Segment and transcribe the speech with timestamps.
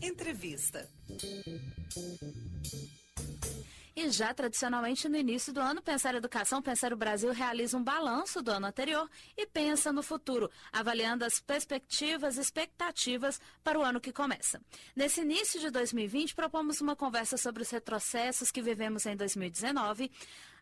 [0.00, 0.88] Entrevista.
[3.98, 8.42] E já tradicionalmente no início do ano, Pensar Educação, Pensar o Brasil realiza um balanço
[8.42, 13.98] do ano anterior e pensa no futuro, avaliando as perspectivas e expectativas para o ano
[13.98, 14.60] que começa.
[14.94, 20.10] Nesse início de 2020, propomos uma conversa sobre os retrocessos que vivemos em 2019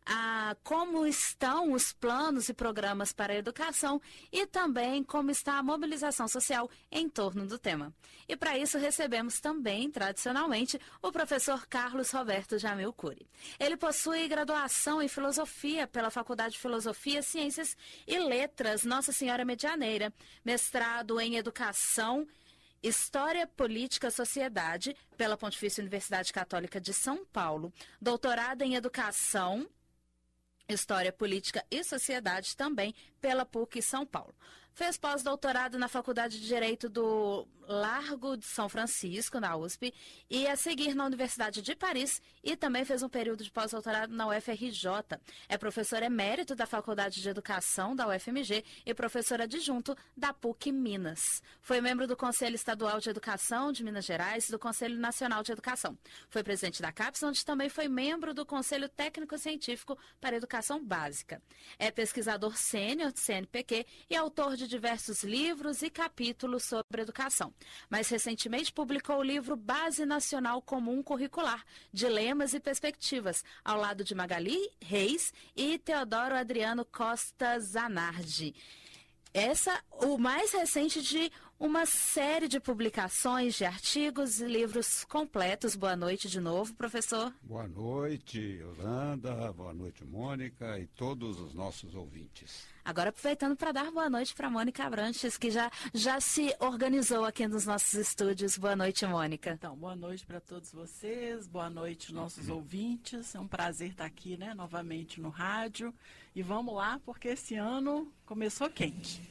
[0.06, 4.00] a como estão os planos e programas para a educação
[4.30, 7.92] e também como está a mobilização social em torno do tema.
[8.28, 13.26] E para isso recebemos também, tradicionalmente, o professor Carlos Roberto Jamil Cury.
[13.58, 17.76] Ele possui graduação em filosofia pela Faculdade de Filosofia, Ciências
[18.06, 20.12] e Letras Nossa Senhora Medianeira,
[20.44, 22.26] mestrado em educação
[22.82, 29.66] História, Política, Sociedade, pela Pontifícia Universidade Católica de São Paulo, doutorado em Educação
[30.68, 34.34] História, Política e Sociedade também pela PUC São Paulo.
[34.72, 39.92] Fez pós-doutorado na Faculdade de Direito do Largo de São Francisco, na USP,
[40.28, 44.28] e a seguir na Universidade de Paris e também fez um período de pós-doutorado na
[44.28, 44.86] UFRJ.
[45.48, 51.42] É professor emérito da Faculdade de Educação da UFMG e professor adjunto da PUC Minas.
[51.60, 55.52] Foi membro do Conselho Estadual de Educação de Minas Gerais e do Conselho Nacional de
[55.52, 55.96] Educação.
[56.28, 61.42] Foi presidente da CAPES, onde também foi membro do Conselho Técnico Científico para Educação Básica.
[61.78, 67.53] É pesquisador sênior de CNPq e autor de diversos livros e capítulos sobre educação.
[67.88, 74.14] Mais recentemente publicou o livro Base Nacional Comum Curricular, Dilemas e Perspectivas, ao lado de
[74.14, 78.54] Magali Reis e Teodoro Adriano Costa Zanardi.
[79.32, 85.76] Essa, o mais recente de uma série de publicações de artigos e livros completos.
[85.76, 87.32] Boa noite de novo, professor.
[87.42, 89.52] Boa noite, Yolanda.
[89.52, 92.66] Boa noite, Mônica e todos os nossos ouvintes.
[92.84, 97.46] Agora aproveitando para dar boa noite para Mônica Abranches, que já, já se organizou aqui
[97.48, 98.58] nos nossos estúdios.
[98.58, 99.52] Boa noite, Mônica.
[99.52, 103.34] Então, boa noite para todos vocês, boa noite, nossos ouvintes.
[103.34, 105.94] É um prazer estar aqui, né, novamente no rádio.
[106.34, 109.22] E vamos lá, porque esse ano começou quente.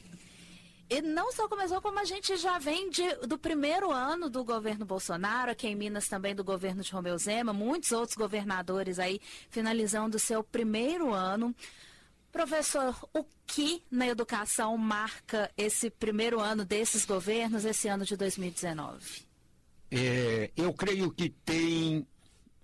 [0.88, 4.84] E não só começou, como a gente já vem de, do primeiro ano do governo
[4.84, 10.16] Bolsonaro, aqui em Minas também do governo de Romeu Zema, muitos outros governadores aí finalizando
[10.16, 11.54] o seu primeiro ano.
[12.30, 19.22] Professor, o que na educação marca esse primeiro ano desses governos, esse ano de 2019?
[19.90, 22.06] É, eu creio que tem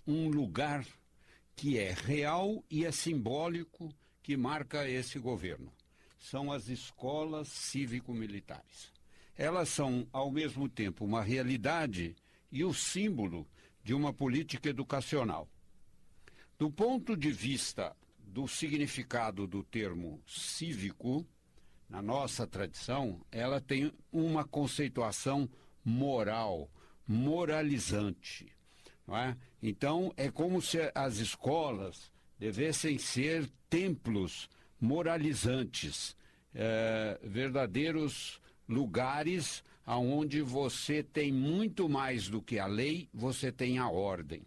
[0.06, 0.84] um lugar
[1.54, 5.72] que é real e é simbólico que marca esse governo.
[6.20, 8.92] São as escolas cívico-militares.
[9.36, 12.14] Elas são, ao mesmo tempo, uma realidade
[12.53, 13.48] e o símbolo
[13.82, 15.48] de uma política educacional.
[16.58, 21.26] Do ponto de vista do significado do termo cívico,
[21.88, 25.50] na nossa tradição, ela tem uma conceituação
[25.84, 26.70] moral,
[27.06, 28.54] moralizante.
[29.08, 29.34] É?
[29.60, 34.48] Então, é como se as escolas devessem ser templos
[34.81, 36.17] moralizantes,
[36.55, 43.89] é, verdadeiros lugares aonde você tem muito mais do que a lei, você tem a
[43.89, 44.43] ordem.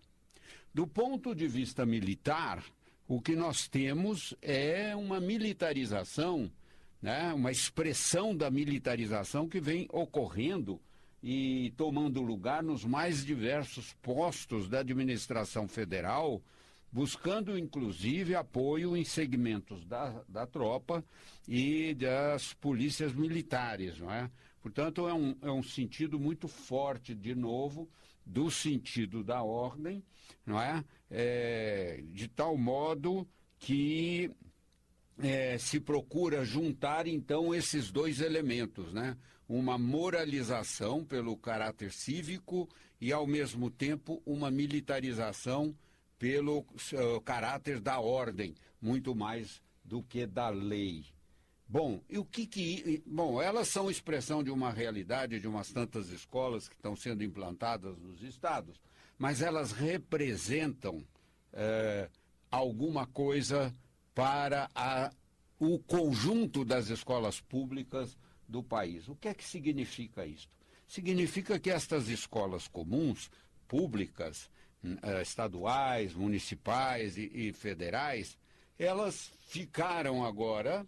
[0.73, 2.63] Do ponto de vista militar,
[3.07, 6.49] o que nós temos é uma militarização,
[7.01, 10.79] né, uma expressão da militarização que vem ocorrendo
[11.21, 16.41] e tomando lugar nos mais diversos postos da administração federal,
[16.93, 21.03] buscando inclusive apoio em segmentos da, da tropa
[21.47, 24.29] e das polícias militares, não é?
[24.61, 27.89] Portanto, é um, é um sentido muito forte, de novo,
[28.23, 30.03] do sentido da ordem,
[30.45, 30.85] não é?
[31.09, 33.27] é de tal modo
[33.57, 34.31] que
[35.17, 39.17] é, se procura juntar então esses dois elementos, né?
[39.49, 42.69] Uma moralização pelo caráter cívico
[43.01, 45.75] e ao mesmo tempo uma militarização
[46.23, 51.03] pelo uh, caráter da ordem, muito mais do que da lei.
[51.67, 53.03] Bom, e o que que.
[53.05, 57.97] Bom, elas são expressão de uma realidade de umas tantas escolas que estão sendo implantadas
[57.97, 58.79] nos estados,
[59.17, 61.05] mas elas representam
[61.51, 62.09] é,
[62.49, 63.75] alguma coisa
[64.15, 65.11] para a,
[65.59, 68.17] o conjunto das escolas públicas
[68.47, 69.09] do país.
[69.09, 70.55] O que é que significa isto?
[70.87, 73.29] Significa que estas escolas comuns,
[73.67, 74.52] públicas, eh,
[75.21, 78.37] estaduais, municipais e, e federais,
[78.77, 80.85] elas ficaram agora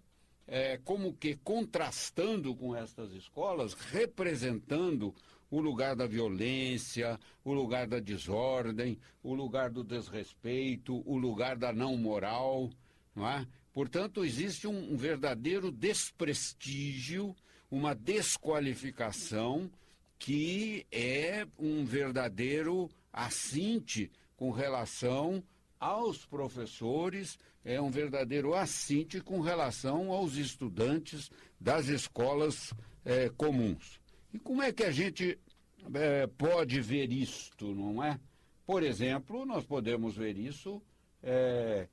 [0.47, 5.13] é, como que contrastando com estas escolas, representando
[5.50, 11.71] o lugar da violência, o lugar da desordem, o lugar do desrespeito, o lugar da
[11.71, 12.69] não moral,
[13.15, 13.48] não é?
[13.71, 17.36] Portanto, existe um verdadeiro desprestígio,
[17.69, 19.69] uma desqualificação
[20.18, 25.41] que é um verdadeiro assinte com relação
[25.79, 32.73] aos professores, é um verdadeiro assinte com relação aos estudantes das escolas
[33.06, 34.00] é, comuns.
[34.33, 35.39] E como é que a gente
[35.94, 38.19] é, pode ver isto, não é?
[38.65, 40.81] Por exemplo, nós podemos ver isso
[41.23, 41.88] é,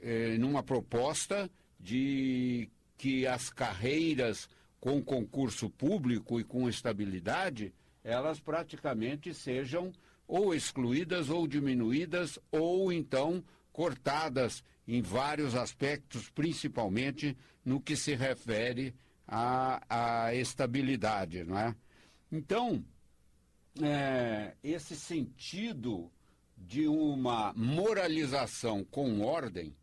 [0.00, 4.48] é, numa proposta de que as carreiras
[4.80, 7.72] com concurso público e com estabilidade,
[8.04, 9.92] elas praticamente sejam
[10.28, 13.42] ou excluídas ou diminuídas ou então
[13.72, 18.94] cortadas em vários aspectos, principalmente no que se refere
[19.26, 21.74] à, à estabilidade, não é?
[22.30, 22.84] Então,
[23.82, 26.10] é, esse sentido
[26.56, 29.74] de uma moralização com ordem,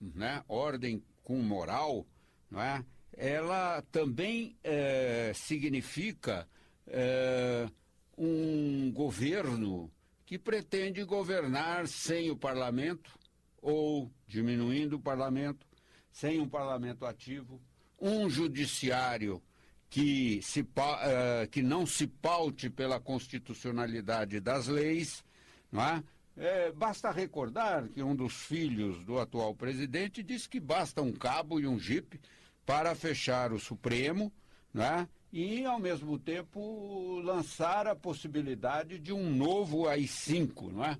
[0.00, 0.44] né?
[0.46, 2.06] ordem com moral,
[2.50, 2.84] não é?
[3.16, 6.48] ela também é, significa
[6.86, 7.68] é,
[8.16, 9.90] um governo
[10.24, 13.18] que pretende governar sem o parlamento
[13.60, 15.66] ou diminuindo o parlamento,
[16.10, 17.60] sem um parlamento ativo,
[18.00, 19.42] um judiciário
[19.88, 25.24] que, se, uh, que não se paute pela constitucionalidade das leis.
[25.70, 26.02] Não é?
[26.34, 31.60] É, basta recordar que um dos filhos do atual presidente disse que basta um cabo
[31.60, 32.20] e um jipe
[32.64, 34.32] para fechar o Supremo
[34.72, 35.08] né?
[35.32, 40.70] E, ao mesmo tempo, lançar a possibilidade de um novo AI-5.
[40.70, 40.98] Não é?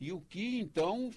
[0.00, 1.10] E o que, então,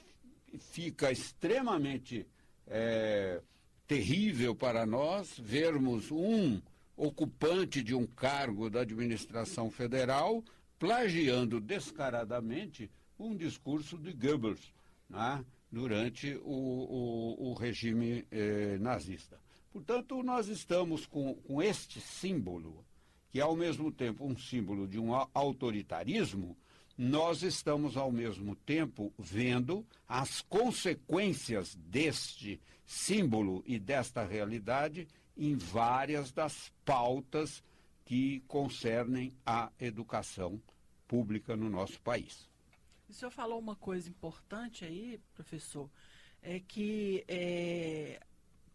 [0.72, 2.26] fica extremamente
[2.66, 3.42] é,
[3.88, 6.60] terrível para nós vermos um
[6.98, 10.44] ocupante de um cargo da administração federal
[10.78, 14.74] plagiando descaradamente um discurso de Goebbels
[15.10, 19.38] né, durante o, o, o regime eh, nazista.
[19.72, 22.86] Portanto, nós estamos com, com este símbolo,
[23.30, 26.58] que é ao mesmo tempo um símbolo de um autoritarismo,
[26.98, 35.08] nós estamos ao mesmo tempo vendo as consequências deste símbolo e desta realidade
[35.38, 37.64] em várias das pautas
[38.04, 40.62] que concernem a educação
[41.08, 42.50] pública no nosso país.
[43.08, 45.90] O senhor falou uma coisa importante aí, professor,
[46.42, 48.20] é que é,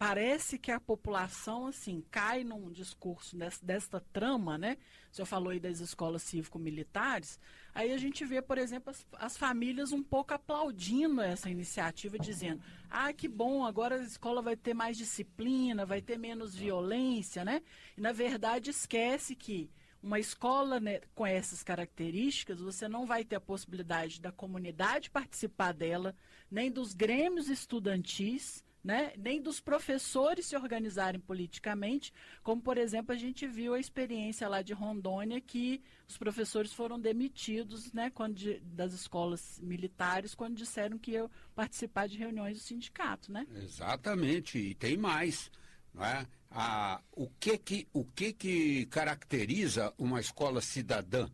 [0.04, 4.76] parece que a população assim cai num discurso desta trama, né?
[5.10, 7.40] O senhor falou aí das escolas cívico-militares.
[7.74, 12.62] Aí a gente vê, por exemplo, as, as, famílias um pouco aplaudindo essa iniciativa, dizendo:
[12.90, 17.62] ah, que bom, agora a escola vai ter mais disciplina, vai ter menos violência, né?
[17.96, 19.70] E na verdade esquece que
[20.02, 25.72] uma escola né, com essas características, você não vai ter a possibilidade da comunidade participar
[25.72, 26.14] dela,
[26.50, 33.18] nem dos grêmios estudantis né, nem dos professores se organizarem politicamente, como, por exemplo, a
[33.18, 38.60] gente viu a experiência lá de Rondônia, que os professores foram demitidos né, quando de,
[38.60, 43.32] das escolas militares quando disseram que iam participar de reuniões do sindicato.
[43.32, 43.46] Né?
[43.56, 45.50] Exatamente, e tem mais.
[45.98, 46.26] É?
[46.54, 51.28] a, o que, que, o que, que caracteriza uma escola cidadã?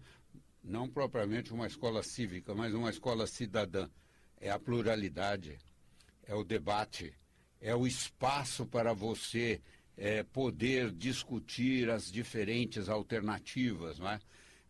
[0.63, 3.89] Não propriamente uma escola cívica, mas uma escola cidadã.
[4.39, 5.59] É a pluralidade,
[6.23, 7.13] é o debate,
[7.61, 9.61] é o espaço para você
[9.97, 13.99] é, poder discutir as diferentes alternativas.
[13.99, 14.19] Não é?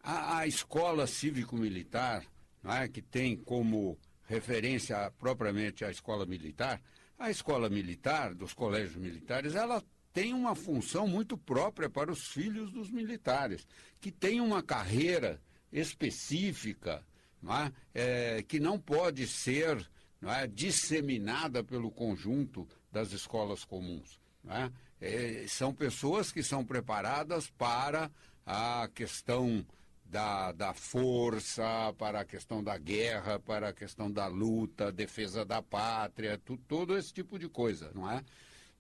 [0.03, 2.25] a, a escola cívico-militar,
[2.65, 2.89] é?
[2.89, 6.81] que tem como referência propriamente a escola militar,
[7.19, 12.71] a escola militar, dos colégios militares, ela tem uma função muito própria para os filhos
[12.73, 13.67] dos militares,
[14.01, 15.41] que tem uma carreira
[15.73, 17.05] específica,
[17.41, 17.73] não é?
[17.95, 19.89] É, que não pode ser
[20.21, 24.21] não é, disseminada pelo conjunto das escolas comuns.
[24.45, 24.73] Né?
[25.01, 28.11] É, são pessoas que são preparadas para
[28.45, 29.65] a questão
[30.05, 35.63] da, da força, para a questão da guerra, para a questão da luta, defesa da
[35.63, 38.25] pátria, tu, todo esse tipo de coisa, não é?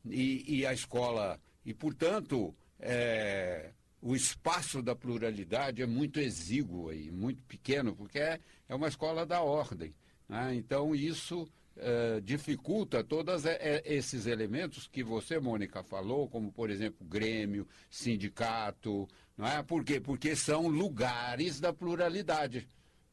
[0.04, 3.70] E, e a escola, e portanto, é,
[4.02, 9.24] o espaço da pluralidade é muito exíguo aí, muito pequeno, porque é, é uma escola
[9.24, 9.94] da ordem.
[10.30, 10.54] Né?
[10.54, 13.42] Então, isso uh, dificulta todos
[13.84, 19.60] esses elementos que você, Mônica, falou, como, por exemplo, Grêmio, sindicato, não é?
[19.60, 19.98] Por quê?
[20.00, 22.68] Porque são lugares da pluralidade.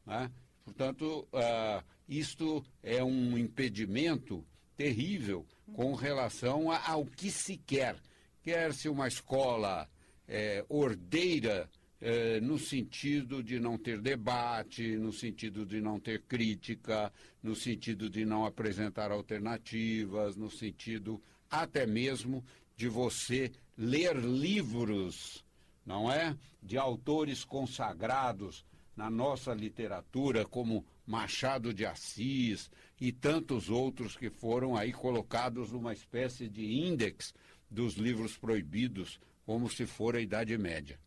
[0.06, 0.30] Né?
[0.64, 4.46] Portanto, uh, isto é um impedimento
[4.76, 5.44] terrível
[5.74, 7.96] com relação a, ao que se quer.
[8.44, 9.88] Quer-se uma escola
[10.28, 11.68] é, ordeira
[12.00, 17.12] é, no sentido de não ter debate, no sentido de não ter crítica,
[17.42, 22.44] no sentido de não apresentar alternativas, no sentido até mesmo
[22.76, 25.44] de você ler livros
[25.88, 26.36] não é?
[26.62, 28.64] De autores consagrados
[28.94, 35.94] na nossa literatura, como Machado de Assis e tantos outros que foram aí colocados numa
[35.94, 37.32] espécie de índex
[37.70, 41.00] dos livros proibidos, como se for a Idade Média.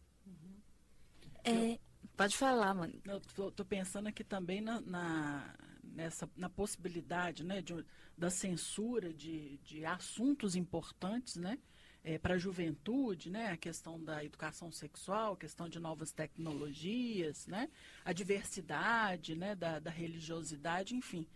[1.43, 1.79] É,
[2.15, 2.93] pode falar, mãe.
[3.27, 7.85] Estou pensando aqui também na, na, nessa, na possibilidade né, de,
[8.17, 11.57] da censura de, de assuntos importantes, né?
[12.03, 17.47] é, para a juventude, né, a questão da educação sexual, a questão de novas tecnologias,
[17.47, 17.69] né,
[18.03, 21.27] a diversidade, né, da, da religiosidade, enfim.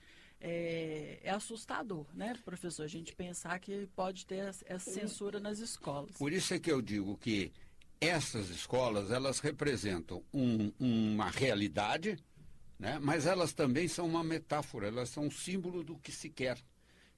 [0.41, 6.17] É, é, assustador, né, professor, a gente pensar que pode ter essa censura nas escolas.
[6.17, 7.51] Por isso é que eu digo que
[7.99, 12.17] essas escolas, elas representam um, uma realidade,
[12.77, 16.57] né, mas elas também são uma metáfora, elas são um símbolo do que se quer.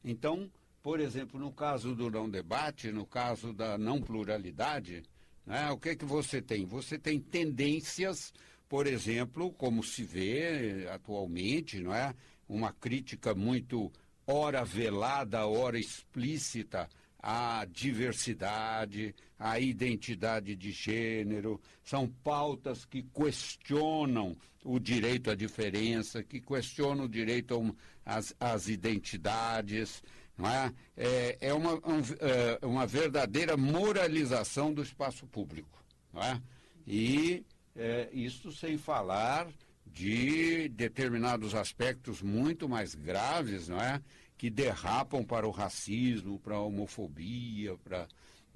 [0.04, 5.04] Então, por exemplo, no caso do não debate, no caso da não pluralidade,
[5.46, 6.66] né, o que, é que você tem?
[6.66, 8.34] Você tem tendências,
[8.70, 12.14] por exemplo, como se vê atualmente, não é?
[12.48, 13.92] uma crítica muito
[14.26, 24.80] ora velada, ora explícita à diversidade, à identidade de gênero, são pautas que questionam o
[24.80, 30.04] direito à diferença, que questionam o direito às, identidades.
[30.38, 30.74] Não é?
[30.96, 35.84] É, é uma, um, é uma verdadeira moralização do espaço público.
[36.14, 36.42] Não é?
[36.86, 37.44] E
[37.76, 39.48] é, isso sem falar
[39.86, 44.02] de determinados aspectos muito mais graves, não é?
[44.38, 48.08] Que derrapam para o racismo, para a homofobia, para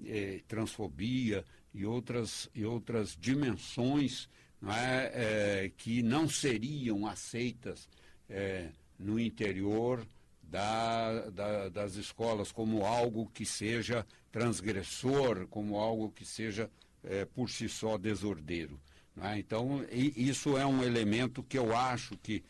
[0.06, 4.30] é, transfobia e outras, e outras dimensões
[4.62, 5.12] não é?
[5.14, 7.90] é que não seriam aceitas
[8.30, 10.06] é, no interior
[10.44, 16.70] da, da, das escolas como algo que seja transgressor, como algo que seja
[17.04, 18.80] é, por si só desordeiro.
[19.22, 19.38] É?
[19.38, 22.44] Então, isso é um elemento que eu acho que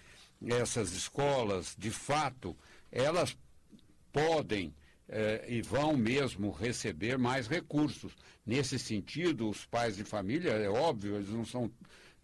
[0.46, 2.58] essas escolas, de fato,
[2.91, 3.38] elas
[4.12, 4.74] podem
[5.07, 8.13] é, e vão mesmo receber mais recursos.
[8.45, 11.71] Nesse sentido, os pais de família, é óbvio, eles não são,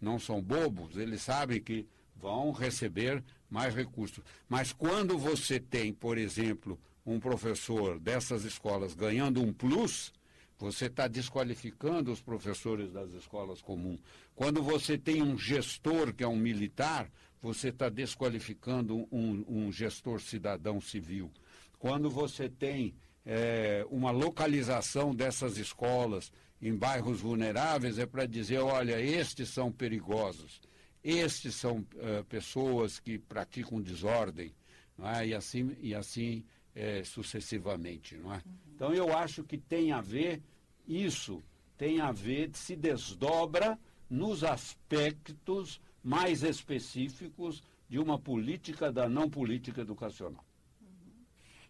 [0.00, 4.22] não são bobos, eles sabem que vão receber mais recursos.
[4.48, 10.12] Mas quando você tem, por exemplo, um professor dessas escolas ganhando um plus,
[10.58, 14.00] você está desqualificando os professores das escolas comuns.
[14.34, 17.08] Quando você tem um gestor que é um militar,
[17.40, 21.30] você está desqualificando um, um, gestor cidadão civil.
[21.78, 29.00] Quando você tem é, uma localização dessas escolas em bairros vulneráveis, é para dizer: olha,
[29.00, 30.60] estes são perigosos.
[31.02, 34.52] Estes são uh, pessoas que praticam desordem,
[34.98, 35.28] é?
[35.28, 38.16] e assim, e assim é, sucessivamente.
[38.16, 38.36] Não é?
[38.36, 38.42] Uhum.
[38.74, 40.42] Então, eu acho que tem a ver,
[40.86, 41.42] isso
[41.76, 43.78] tem a ver, se desdobra
[44.10, 50.42] nos aspectos mais específicos de uma política da não política educacional.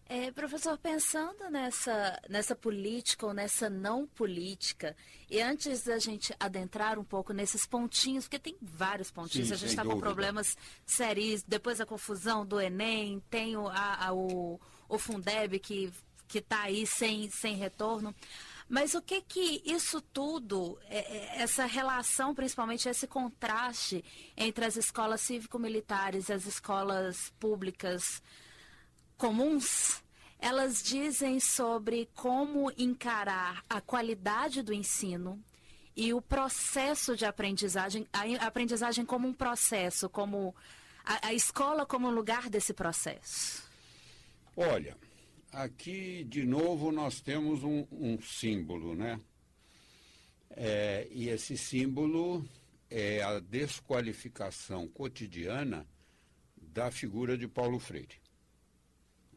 [0.07, 4.95] É, professor, pensando nessa, nessa política ou nessa não política,
[5.29, 9.57] e antes da gente adentrar um pouco nesses pontinhos, porque tem vários pontinhos, Sim, a
[9.57, 14.57] gente está com problemas sérios, depois a confusão do Enem, tem o, a, a, o,
[14.87, 15.91] o Fundeb que
[16.33, 18.15] está aí sem, sem retorno.
[18.69, 24.05] Mas o que que isso tudo, é, é, essa relação, principalmente esse contraste
[24.37, 28.21] entre as escolas cívico-militares e as escolas públicas,
[29.17, 30.03] comuns,
[30.37, 35.43] elas dizem sobre como encarar a qualidade do ensino
[35.95, 40.55] e o processo de aprendizagem, a aprendizagem como um processo, como
[41.03, 43.67] a, a escola como um lugar desse processo.
[44.55, 44.95] Olha,
[45.51, 49.19] aqui de novo nós temos um, um símbolo, né?
[50.51, 52.45] É, e esse símbolo
[52.89, 55.85] é a desqualificação cotidiana
[56.57, 58.19] da figura de Paulo Freire.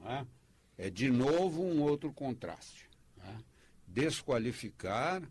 [0.05, 0.27] É?
[0.79, 2.89] é de novo um outro contraste.
[3.25, 3.37] É?
[3.87, 5.23] Desqualificar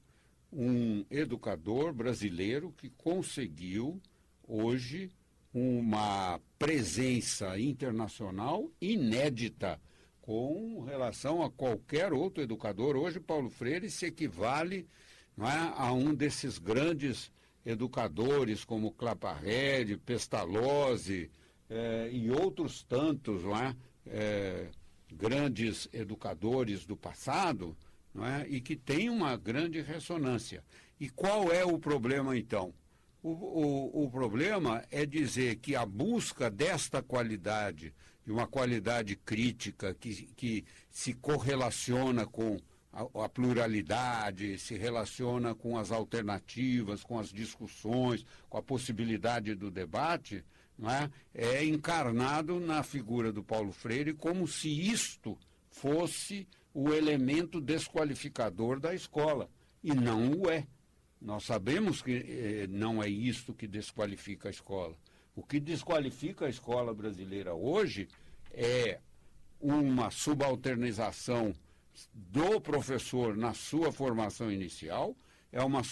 [0.53, 3.99] um educador brasileiro que conseguiu
[4.47, 5.11] hoje
[5.53, 9.79] uma presença internacional inédita
[10.21, 12.95] com relação a qualquer outro educador.
[12.95, 14.87] Hoje, Paulo Freire se equivale
[15.39, 17.31] é, a um desses grandes
[17.65, 21.29] educadores como Claparede, Pestalozzi
[21.69, 23.75] eh, e outros tantos, é?
[24.07, 24.67] é,
[25.13, 27.77] grandes educadores do passado
[28.15, 28.47] é?
[28.49, 30.63] e que tem uma grande ressonância.
[30.99, 32.73] E qual é o problema então?
[33.23, 37.93] O, o, o problema é dizer que a busca desta qualidade,
[38.25, 42.57] de uma qualidade crítica que, que se correlaciona com
[42.93, 49.71] a, a, pluralidade, se relaciona com as alternativas, com as discussões, com a possibilidade do
[49.71, 50.43] debate,
[50.83, 51.09] é?
[51.33, 55.37] é encarnado na figura do Paulo Freire como se isto
[55.69, 59.49] fosse o elemento desqualificador da escola.
[59.83, 60.67] E não o é.
[61.19, 64.95] Nós sabemos que eh, não é isto que desqualifica a escola.
[65.33, 68.09] O que desqualifica a escola brasileira hoje
[68.51, 68.99] é
[69.59, 71.53] uma subalternização
[72.13, 75.15] do professor na sua formação inicial,
[75.51, 75.83] é uma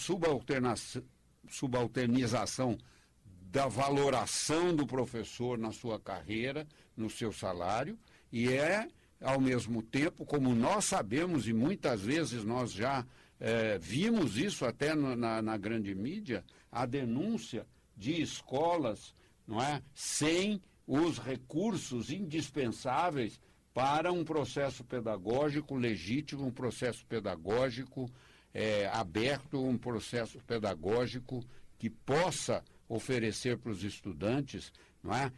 [1.48, 2.76] subalternização
[3.24, 6.66] da valoração do professor na sua carreira,
[6.96, 7.98] no seu salário,
[8.30, 8.88] e é,
[9.20, 13.06] ao mesmo tempo, como nós sabemos e muitas vezes nós já
[13.38, 17.66] é, vimos isso até na, na grande mídia, a denúncia
[17.96, 19.14] de escolas
[19.50, 23.40] não é, sem os recursos indispensáveis
[23.74, 28.08] para um processo pedagógico legítimo, um processo pedagógico
[28.54, 31.44] é, aberto, um processo pedagógico
[31.76, 35.32] que possa oferecer para os estudantes não é,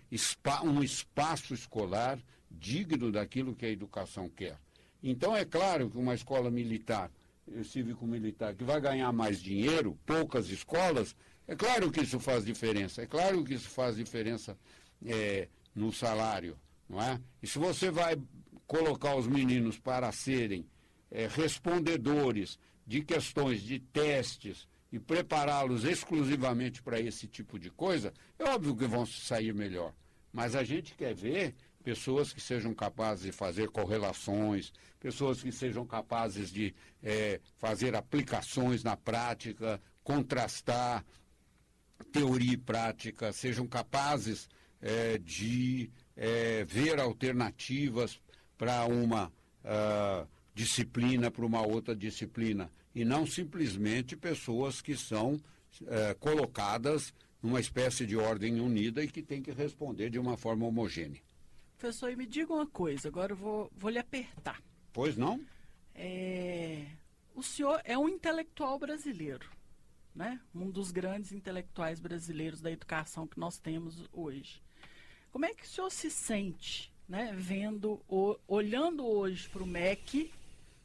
[0.64, 2.19] um espaço escolar
[2.50, 4.59] digno daquilo que a educação quer.
[5.02, 7.11] Então, é claro que uma escola militar,
[7.50, 11.16] eh, cívico-militar, que vai ganhar mais dinheiro, poucas escolas,
[11.47, 14.57] é claro que isso faz diferença, é claro que isso faz diferença
[15.05, 16.59] é, no salário,
[16.89, 17.21] não é?
[17.43, 18.17] E se você vai
[18.67, 20.67] colocar os meninos para serem
[21.11, 28.45] é, respondedores de questões de testes e prepará-los exclusivamente para esse tipo de coisa, é
[28.45, 29.93] óbvio que vão sair melhor.
[30.33, 35.85] Mas a gente quer ver pessoas que sejam capazes de fazer correlações, pessoas que sejam
[35.85, 41.05] capazes de é, fazer aplicações na prática, contrastar
[42.02, 44.49] teoria e prática, sejam capazes
[44.80, 48.21] é, de é, ver alternativas
[48.56, 49.32] para uma
[49.64, 57.59] uh, disciplina, para uma outra disciplina, e não simplesmente pessoas que são uh, colocadas numa
[57.59, 61.21] espécie de ordem unida e que tem que responder de uma forma homogênea.
[61.76, 64.62] Professor, e me diga uma coisa, agora eu vou, vou lhe apertar.
[64.93, 65.45] Pois não?
[65.95, 66.86] É,
[67.34, 69.50] o senhor é um intelectual brasileiro,
[70.15, 70.41] né?
[70.55, 74.63] um dos grandes intelectuais brasileiros da educação que nós temos hoje.
[75.31, 80.31] Como é que o senhor se sente, né, vendo, o, olhando hoje para o MEC,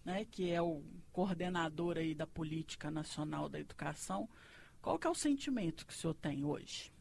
[0.05, 4.29] né, que é o coordenador aí da política nacional da educação,
[4.81, 6.93] qual que é o sentimento que o senhor tem hoje?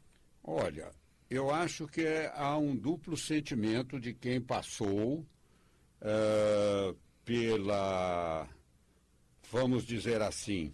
[0.43, 0.91] Olha,
[1.31, 5.21] eu acho que é, há um duplo sentimento de quem passou
[6.01, 8.49] uh, pela,
[9.51, 10.73] vamos dizer assim,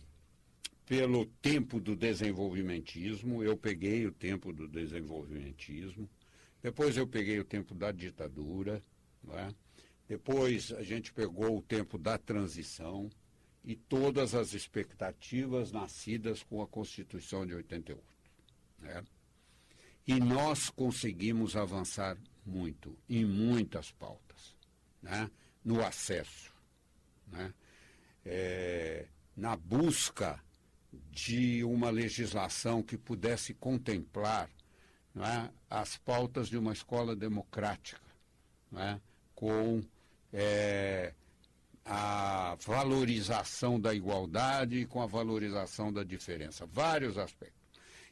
[0.86, 3.42] pelo tempo do desenvolvimentismo.
[3.42, 6.08] Eu peguei o tempo do desenvolvimentismo
[6.62, 8.82] depois eu peguei o tempo da ditadura,
[9.30, 9.52] é?
[10.06, 13.10] depois a gente pegou o tempo da transição
[13.64, 18.00] e todas as expectativas nascidas com a Constituição de 88.
[18.78, 19.04] Né?
[20.06, 22.16] E nós conseguimos avançar
[22.46, 24.54] muito, em muitas pautas,
[25.02, 25.28] né?
[25.64, 26.52] no acesso,
[27.26, 27.52] né?
[28.24, 30.40] É, na busca
[31.10, 34.48] de uma legislação que pudesse contemplar
[35.16, 35.50] é?
[35.68, 38.00] as pautas de uma escola democrática,
[38.76, 38.98] é?
[39.34, 39.82] com
[40.32, 41.12] é,
[41.84, 47.60] a valorização da igualdade e com a valorização da diferença, vários aspectos.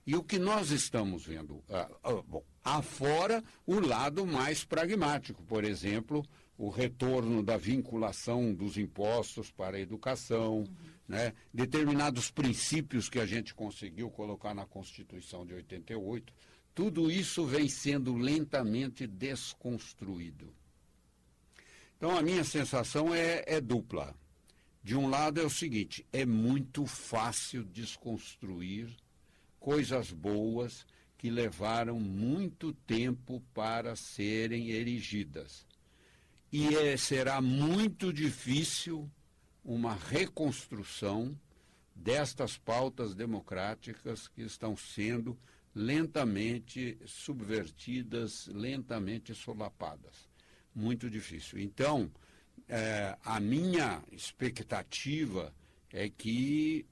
[0.06, 5.62] E o que nós estamos vendo, ah, ah, bom, afora o lado mais pragmático, por
[5.62, 6.24] exemplo,
[6.58, 10.66] o retorno da vinculação dos impostos para a educação, uhum.
[11.10, 11.34] Né?
[11.52, 16.32] determinados princípios que a gente conseguiu colocar na Constituição de 88,
[16.72, 20.54] tudo isso vem sendo lentamente desconstruído.
[21.96, 24.14] Então, a minha sensação é, é dupla.
[24.84, 28.88] De um lado, é o seguinte: é muito fácil desconstruir
[29.58, 30.86] coisas boas
[31.18, 35.66] que levaram muito tempo para serem erigidas.
[36.52, 39.10] E é, será muito difícil
[39.64, 41.38] uma reconstrução
[41.94, 45.38] destas pautas democráticas que estão sendo
[45.74, 50.28] lentamente subvertidas, lentamente solapadas.
[50.74, 51.58] Muito difícil.
[51.58, 52.10] Então,
[52.68, 55.54] é, a minha expectativa
[55.92, 56.86] é que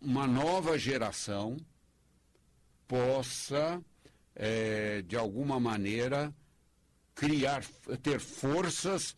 [0.00, 1.56] uma nova geração
[2.86, 3.82] possa,
[4.34, 6.34] é, de alguma maneira,
[7.14, 7.64] criar,
[8.02, 9.14] ter forças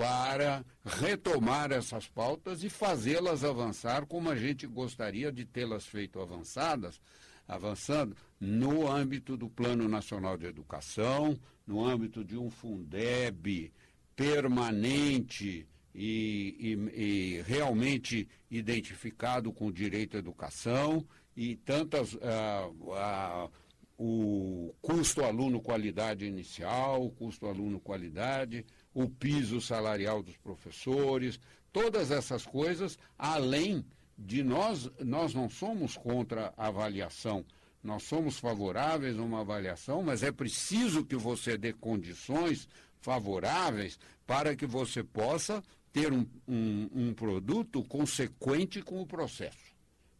[0.00, 6.98] para retomar essas pautas e fazê-las avançar como a gente gostaria de tê-las feito avançadas,
[7.46, 13.70] avançando no âmbito do Plano Nacional de Educação, no âmbito de um Fundeb
[14.16, 21.04] permanente, e, e, e realmente identificado com o direito à educação
[21.36, 23.48] e tantas ah, ah,
[23.98, 28.64] o custo aluno qualidade inicial, o custo aluno qualidade,
[29.02, 31.40] o piso salarial dos professores,
[31.72, 33.84] todas essas coisas, além
[34.18, 37.44] de nós, nós não somos contra a avaliação,
[37.82, 42.68] nós somos favoráveis a uma avaliação, mas é preciso que você dê condições
[43.00, 49.74] favoráveis para que você possa ter um, um, um produto consequente com o processo.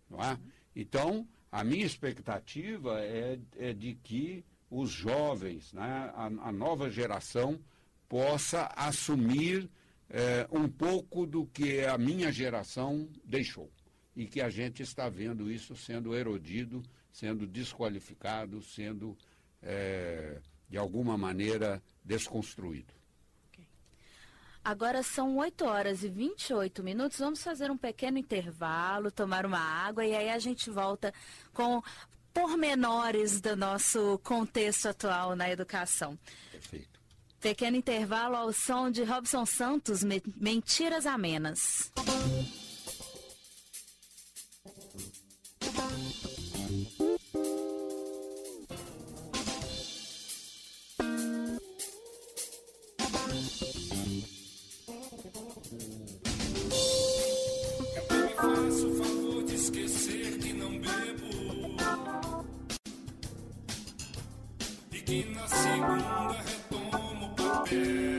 [0.09, 0.39] Não é?
[0.75, 7.59] Então, a minha expectativa é, é de que os jovens, né, a, a nova geração,
[8.11, 9.71] possa assumir
[10.11, 13.71] é, um pouco do que a minha geração deixou.
[14.17, 19.17] E que a gente está vendo isso sendo erodido, sendo desqualificado, sendo,
[19.63, 22.93] é, de alguma maneira, desconstruído.
[24.63, 27.21] Agora são 8 horas e 28 minutos.
[27.21, 31.15] Vamos fazer um pequeno intervalo, tomar uma água e aí a gente volta
[31.55, 31.81] com
[32.35, 36.19] pormenores do nosso contexto atual na educação.
[36.51, 37.00] Perfeito.
[37.41, 40.03] Pequeno intervalo ao som de Robson Santos,
[40.37, 41.91] Mentiras Amenas.
[67.73, 68.10] you.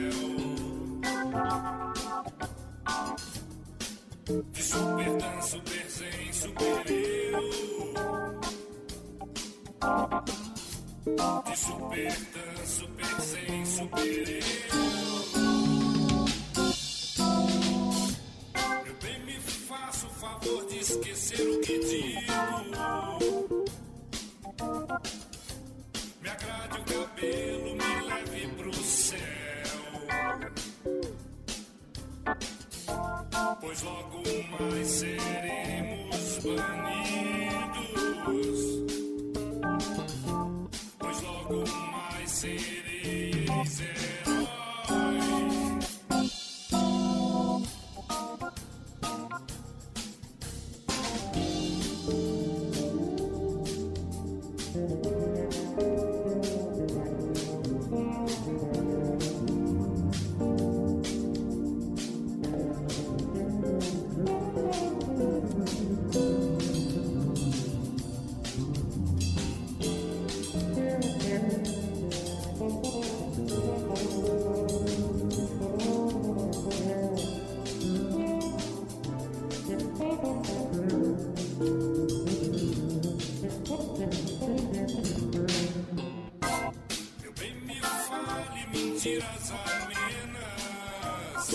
[89.01, 91.45] tiras as Minas.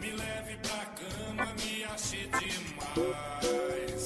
[0.00, 4.04] Me leve pra cama, me ache demais.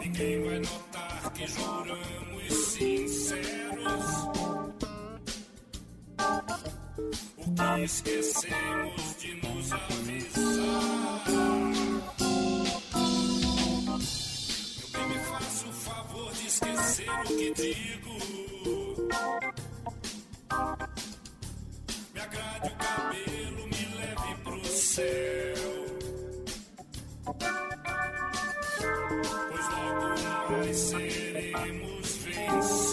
[0.00, 4.08] Ninguém vai notar que juramos sinceros.
[7.38, 11.18] O que esquecemos de nos avisar?
[16.58, 18.18] esquecer o que digo.
[22.14, 25.68] Me agrade o cabelo, me leve pro céu.
[29.48, 32.87] Pois logo nós seremos vencidos.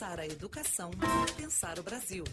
[0.00, 0.90] Pensar a educação,
[1.36, 2.24] pensar o Brasil.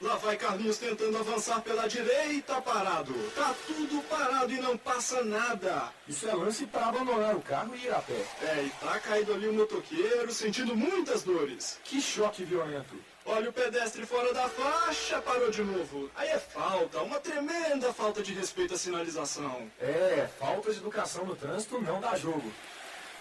[0.00, 3.12] Lá vai Carlinhos tentando avançar pela direita, parado.
[3.34, 5.92] Tá tudo parado e não passa nada.
[6.06, 8.24] Isso é lance para abandonar o carro e ir a pé.
[8.40, 11.80] É, e tá caído ali o motoqueiro, sentindo muitas dores.
[11.82, 12.94] Que choque violento.
[13.26, 16.08] Olha o pedestre fora da faixa, parou de novo.
[16.14, 19.68] Aí é falta, uma tremenda falta de respeito à sinalização.
[19.80, 22.52] É, falta de educação no trânsito não dá jogo.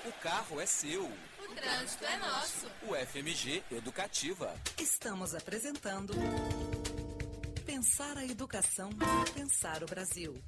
[0.06, 1.12] O carro é seu.
[1.52, 2.66] O trânsito é nosso.
[2.88, 4.56] O FMG Educativa.
[4.80, 6.14] Estamos apresentando
[7.66, 8.90] Pensar a Educação,
[9.34, 10.42] Pensar o Brasil.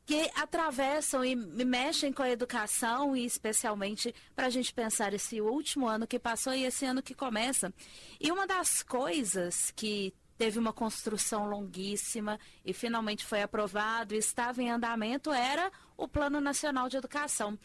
[0.05, 5.87] que atravessam e mexem com a educação e especialmente para a gente pensar esse último
[5.87, 7.73] ano que passou e esse ano que começa.
[8.19, 14.61] E uma das coisas que teve uma construção longuíssima e finalmente foi aprovado e estava
[14.61, 17.57] em andamento era o Plano Nacional de Educação.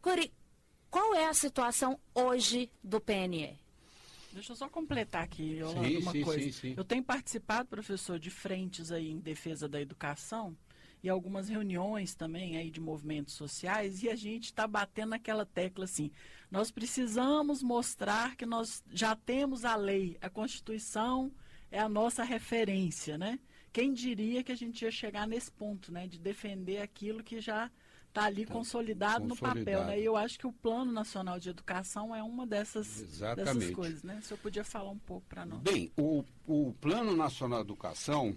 [0.00, 0.32] Curi,
[0.90, 3.58] qual é a situação hoje do PNE?
[4.32, 6.52] Deixa eu só completar aqui, Yolanda, sim, uma sim, coisa.
[6.52, 10.56] Sim, eu tenho participado, professor, de frentes aí em defesa da educação
[11.06, 15.84] e algumas reuniões também aí de movimentos sociais e a gente está batendo naquela tecla
[15.84, 16.10] assim,
[16.50, 21.30] nós precisamos mostrar que nós já temos a lei, a Constituição
[21.70, 23.38] é a nossa referência, né?
[23.72, 26.08] Quem diria que a gente ia chegar nesse ponto, né?
[26.08, 27.70] De defender aquilo que já
[28.08, 30.00] está ali então, consolidado, consolidado, no papel, né?
[30.00, 34.20] E eu acho que o Plano Nacional de Educação é uma dessas, dessas coisas, né?
[34.22, 35.60] Se eu podia falar um pouco para nós.
[35.60, 38.34] Bem, o, o Plano Nacional de Educação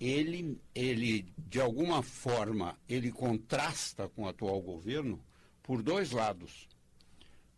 [0.00, 5.24] ele, ele, de alguma forma, ele contrasta com o atual governo
[5.62, 6.68] por dois lados.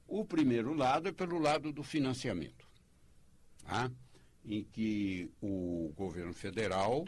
[0.07, 2.68] O primeiro lado é pelo lado do financiamento,
[3.64, 3.90] tá?
[4.44, 7.05] em que o governo federal,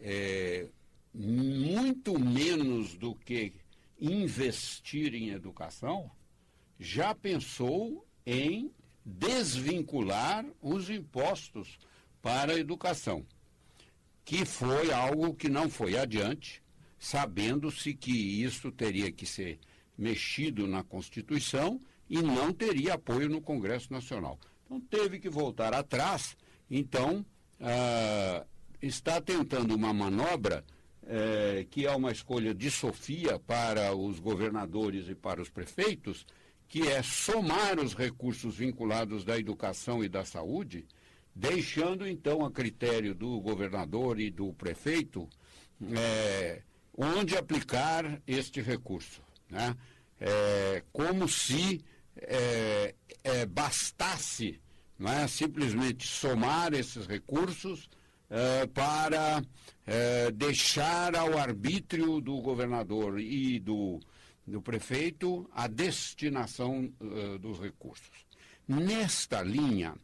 [0.00, 0.68] é,
[1.14, 3.52] muito menos do que
[4.00, 6.10] investir em educação,
[6.80, 8.72] já pensou em
[9.04, 11.78] desvincular os impostos
[12.20, 13.24] para a educação
[14.24, 16.62] que foi algo que não foi adiante,
[16.98, 19.58] sabendo-se que isso teria que ser
[19.96, 24.38] mexido na Constituição e não teria apoio no Congresso Nacional.
[24.64, 26.36] Então teve que voltar atrás.
[26.70, 27.24] Então
[27.60, 28.44] ah,
[28.80, 30.64] está tentando uma manobra
[31.06, 36.26] eh, que é uma escolha de Sofia para os governadores e para os prefeitos,
[36.66, 40.86] que é somar os recursos vinculados da educação e da saúde
[41.34, 45.28] deixando então a critério do governador e do prefeito
[45.96, 46.62] é,
[46.96, 49.20] onde aplicar este recurso.
[49.50, 49.74] Né?
[50.20, 51.84] É, como se
[52.16, 52.94] é,
[53.24, 54.60] é bastasse
[55.00, 57.90] é, simplesmente somar esses recursos
[58.30, 59.42] é, para
[60.34, 64.00] deixar ao arbítrio do governador e do,
[64.46, 66.90] do prefeito a destinação
[67.38, 68.24] dos recursos.
[68.66, 69.94] Nesta linha,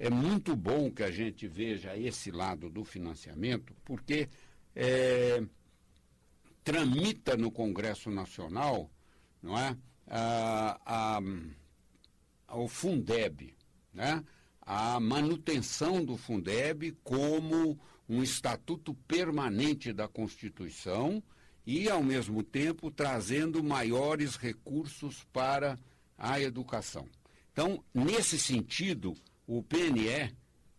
[0.00, 4.30] é muito bom que a gente veja esse lado do financiamento, porque
[4.74, 5.44] é,
[6.64, 8.90] tramita no Congresso Nacional
[9.42, 9.76] não é,
[10.08, 11.20] a,
[12.48, 13.54] a, o Fundeb,
[13.92, 14.24] né?
[14.62, 21.22] a manutenção do Fundeb como um estatuto permanente da Constituição
[21.66, 25.78] e, ao mesmo tempo, trazendo maiores recursos para
[26.16, 27.06] a educação.
[27.52, 29.14] Então, nesse sentido,
[29.50, 30.32] o PNE,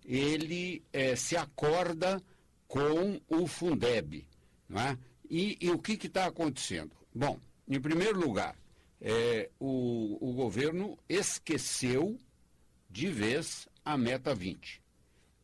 [0.06, 2.22] ele é, se acorda
[2.70, 4.26] com o Fundeb.
[4.70, 4.98] Não é?
[5.30, 6.96] e, e o que está acontecendo?
[7.14, 8.56] Bom, em primeiro lugar,
[9.02, 12.18] é, o, o governo esqueceu
[12.90, 14.82] de vez a meta 20,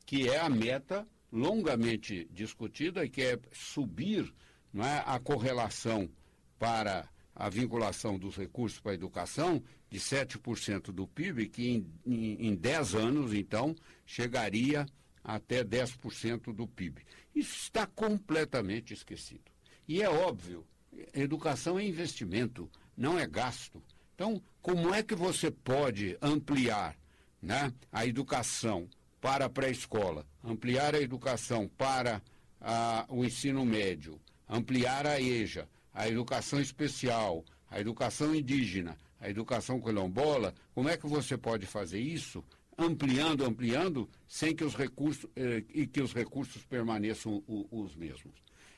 [0.06, 4.34] que é a meta longamente discutida, que é subir
[4.72, 6.10] não é, a correlação
[6.58, 12.48] para a vinculação dos recursos para a educação de 7% do PIB, que em, em,
[12.48, 14.86] em 10 anos, então, chegaria
[15.24, 17.02] até 10% do PIB.
[17.36, 19.44] Isso está completamente esquecido.
[19.88, 20.66] E é óbvio,
[21.14, 23.82] educação é investimento, não é gasto.
[24.16, 26.98] Então, como é que você pode ampliar
[27.42, 28.90] né, a educação
[29.22, 32.22] para a pré-escola, ampliar a educação para
[32.60, 34.20] a, o ensino médio,
[34.50, 41.08] ampliar a EJA, a educação especial, a educação indígena, a educação quilombola, como é que
[41.08, 42.44] você pode fazer isso
[42.78, 48.36] ampliando, ampliando, sem que os recursos eh, e que os recursos permaneçam o, os mesmos?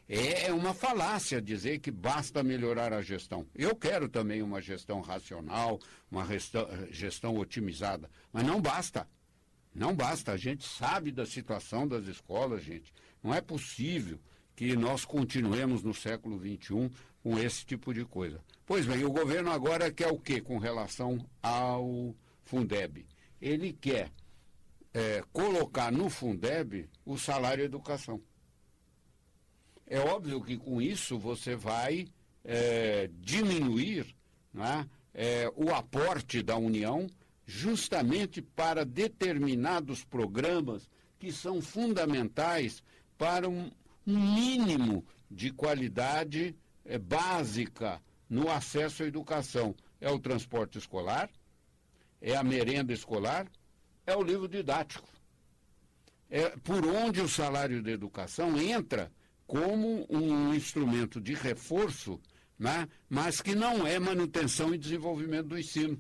[0.08, 3.46] É, é uma falácia dizer que basta melhorar a gestão.
[3.54, 9.08] Eu quero também uma gestão racional, uma gestão, gestão otimizada, mas não basta.
[9.74, 10.32] Não basta.
[10.32, 12.92] A gente sabe da situação das escolas, gente.
[13.22, 14.20] Não é possível
[14.56, 16.90] que nós continuemos no século XXI
[17.22, 18.44] com esse tipo de coisa.
[18.70, 23.04] Pois bem, o governo agora quer o quê com relação ao Fundeb?
[23.42, 24.12] Ele quer
[24.94, 28.22] é, colocar no Fundeb o salário educação.
[29.88, 32.10] É óbvio que com isso você vai
[32.44, 34.16] é, diminuir
[34.54, 37.08] né, é, o aporte da União
[37.48, 42.84] justamente para determinados programas que são fundamentais
[43.18, 43.72] para um
[44.06, 46.56] mínimo de qualidade
[46.86, 48.00] é, básica
[48.30, 49.76] no acesso à educação.
[50.00, 51.30] É o transporte escolar,
[52.22, 53.48] é a merenda escolar,
[54.06, 55.08] é o livro didático.
[56.30, 59.12] É por onde o salário da educação entra
[59.48, 62.22] como um instrumento de reforço,
[62.58, 66.00] né, mas que não é manutenção e desenvolvimento do ensino,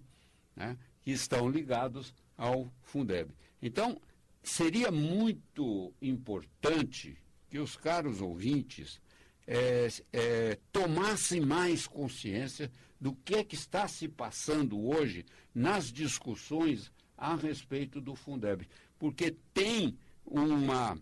[0.56, 3.34] né, que estão ligados ao Fundeb.
[3.60, 4.00] Então,
[4.44, 7.18] seria muito importante
[7.50, 9.02] que os caros ouvintes
[9.52, 16.92] é, é, tomassem mais consciência do que é que está se passando hoje nas discussões
[17.18, 20.96] a respeito do Fundeb, porque tem uma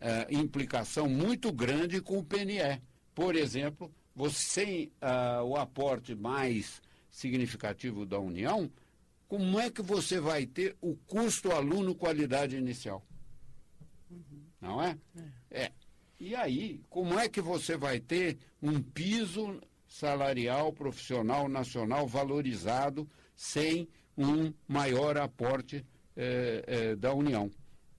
[0.00, 2.82] é, implicação muito grande com o PNE.
[3.14, 8.70] Por exemplo, você sem uh, o aporte mais significativo da União,
[9.28, 13.06] como é que você vai ter o custo aluno qualidade inicial?
[14.10, 14.42] Uhum.
[14.60, 14.98] Não é?
[15.50, 15.62] é?
[15.62, 15.72] É.
[16.24, 23.88] E aí, como é que você vai ter um piso salarial profissional nacional valorizado sem
[24.16, 25.84] um maior aporte
[26.16, 27.50] eh, eh, da União?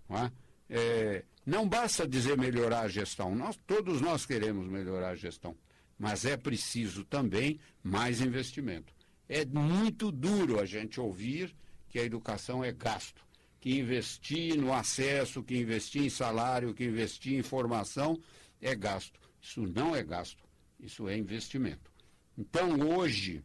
[0.08, 0.32] Não, é?
[0.70, 5.54] É, não basta dizer melhorar a gestão, nós, todos nós queremos melhorar a gestão,
[6.00, 8.94] mas é preciso também mais investimento.
[9.28, 11.54] É muito duro a gente ouvir
[11.90, 13.22] que a educação é gasto
[13.64, 18.20] que investir no acesso, que investir em salário, que investir em formação
[18.62, 19.18] é gasto.
[19.42, 20.44] Isso não é gasto,
[20.82, 21.90] isso é investimento.
[22.38, 23.42] Então, hoje,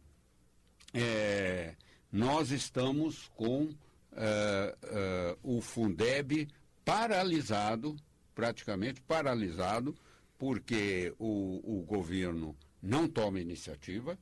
[0.93, 1.73] é,
[2.11, 3.69] nós estamos com
[4.11, 6.49] é, é, o Fundeb
[6.83, 7.95] paralisado,
[8.35, 9.95] praticamente paralisado,
[10.37, 12.53] porque o, o governo
[12.83, 14.19] não toma iniciativa.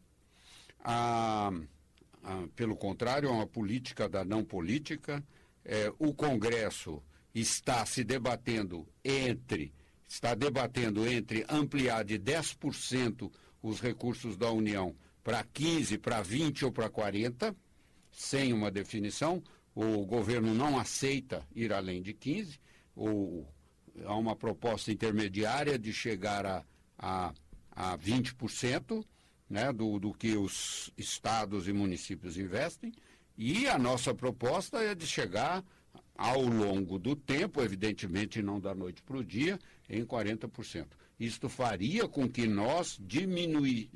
[0.80, 1.52] A,
[2.24, 5.24] a, pelo contrário, é uma política da não política
[5.68, 7.04] eh, o Congresso
[7.36, 9.72] está se debatendo entre
[10.08, 13.30] está debatendo entre ampliar de 10%
[13.62, 17.54] os recursos da União para 15, para 20 ou para 40,
[18.10, 19.44] sem uma definição.
[19.76, 22.58] O governo não aceita ir além de 15,
[22.96, 23.46] ou
[24.06, 26.64] há uma proposta intermediária de chegar a,
[26.98, 27.34] a,
[27.72, 29.06] a 20%
[29.50, 32.94] né, do, do que os estados e municípios investem.
[33.38, 35.64] E a nossa proposta é de chegar
[36.16, 40.88] ao longo do tempo, evidentemente não da noite para o dia, em 40%.
[41.20, 43.90] Isto faria com que nós diminuir,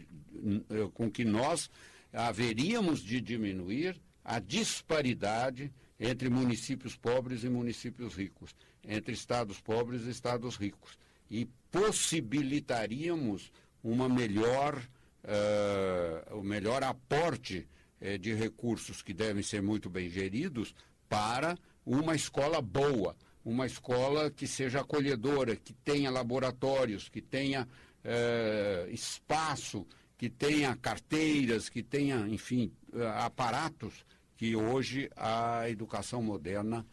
[0.70, 1.70] eh, com que nós
[2.14, 10.10] haveríamos de diminuir a disparidade entre municípios pobres e municípios ricos, entre estados pobres e
[10.10, 10.98] estados ricos.
[11.30, 13.52] E possibilitaríamos
[13.84, 14.78] uma melhor,
[15.24, 17.68] uh, o melhor aporte
[18.02, 20.74] eh, de recursos que devem ser muito bem geridos
[21.08, 27.68] para uma escola boa, uma escola que seja acolhedora, que tenha laboratórios, que tenha
[28.04, 29.88] eh, espaço,
[30.18, 36.84] que tenha carteiras, que tenha, enfim, eh, aparatos que hoje a educação moderna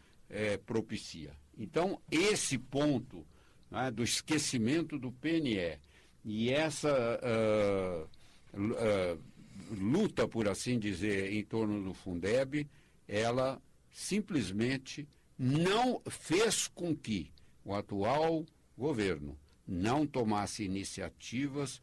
[0.67, 1.31] propicia.
[1.57, 3.25] Então, esse ponto
[3.71, 5.79] né, do esquecimento do PNE
[6.23, 7.19] e essa
[8.53, 9.19] uh,
[9.71, 12.67] luta, por assim dizer, em torno do Fundeb,
[13.07, 15.07] ela simplesmente
[15.37, 17.31] não fez com que
[17.63, 18.45] o atual
[18.77, 19.37] governo
[19.67, 21.81] não tomasse iniciativas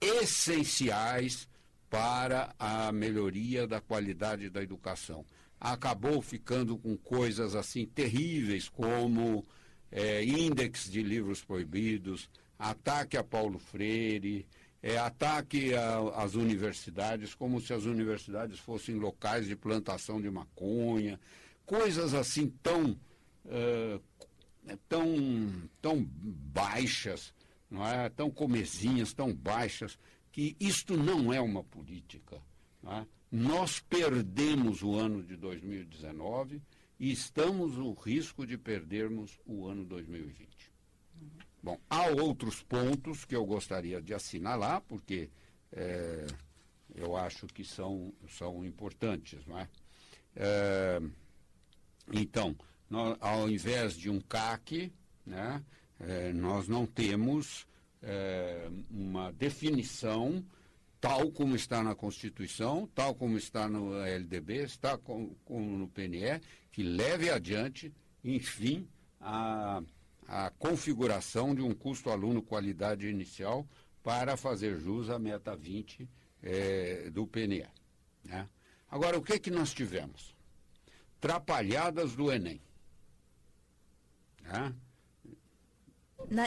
[0.00, 1.48] essenciais
[1.88, 5.24] para a melhoria da qualidade da educação.
[5.60, 9.46] Acabou ficando com coisas assim terríveis como
[9.90, 14.46] é, índex de livros proibidos, ataque a Paulo Freire,
[14.84, 15.72] é, ataque
[16.14, 21.18] às universidades, como se as universidades fossem locais de plantação de maconha,
[21.64, 22.90] coisas assim tão,
[23.46, 24.02] uh,
[24.86, 25.06] tão,
[25.80, 27.32] tão baixas,
[27.70, 28.10] não é?
[28.10, 29.98] tão comezinhas, tão baixas,
[30.30, 32.36] que isto não é uma política.
[32.86, 33.06] É?
[33.32, 36.60] Nós perdemos o ano de 2019
[37.00, 40.53] e estamos no risco de perdermos o ano 2020.
[41.64, 45.30] Bom, há outros pontos que eu gostaria de assinalar, porque
[45.72, 46.26] é,
[46.94, 49.46] eu acho que são, são importantes.
[49.46, 49.68] Não é?
[50.36, 51.00] é
[52.12, 52.54] então,
[53.18, 54.92] ao invés de um CAC,
[55.24, 55.64] né,
[56.00, 57.66] é, nós não temos
[58.02, 60.44] é, uma definição
[61.00, 66.42] tal como está na Constituição, tal como está no LDB, está como, como no PNE,
[66.70, 67.90] que leve adiante,
[68.22, 68.86] enfim,
[69.18, 69.82] a
[70.26, 73.66] a configuração de um custo aluno qualidade inicial
[74.02, 76.08] para fazer jus à meta 20
[76.42, 77.66] é, do PNE.
[78.24, 78.48] Né?
[78.90, 80.34] Agora, o que, que nós tivemos?
[81.20, 82.60] Trapalhadas do Enem.
[84.42, 84.74] Né?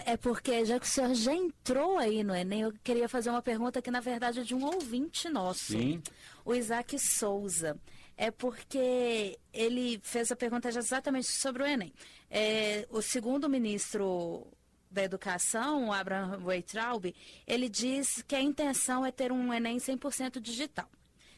[0.06, 3.42] É porque, já que o senhor já entrou aí no Enem, eu queria fazer uma
[3.42, 5.74] pergunta que, na verdade, é de um ouvinte nosso.
[5.74, 6.02] Sim.
[6.46, 7.78] O Isaac Souza.
[8.18, 11.94] É porque ele fez a pergunta exatamente sobre o Enem.
[12.32, 14.48] É, o segundo ministro
[14.90, 17.14] da Educação, Abraham Weitraub,
[17.46, 20.90] ele diz que a intenção é ter um Enem 100% digital.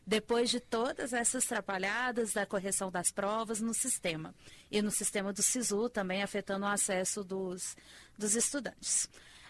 [0.08, 4.34] Depois de todas essas atrapalhadas da correção das provas no sistema.
[4.72, 7.76] E no sistema do SISU também afetando o acesso dos,
[8.18, 9.10] dos estudantes.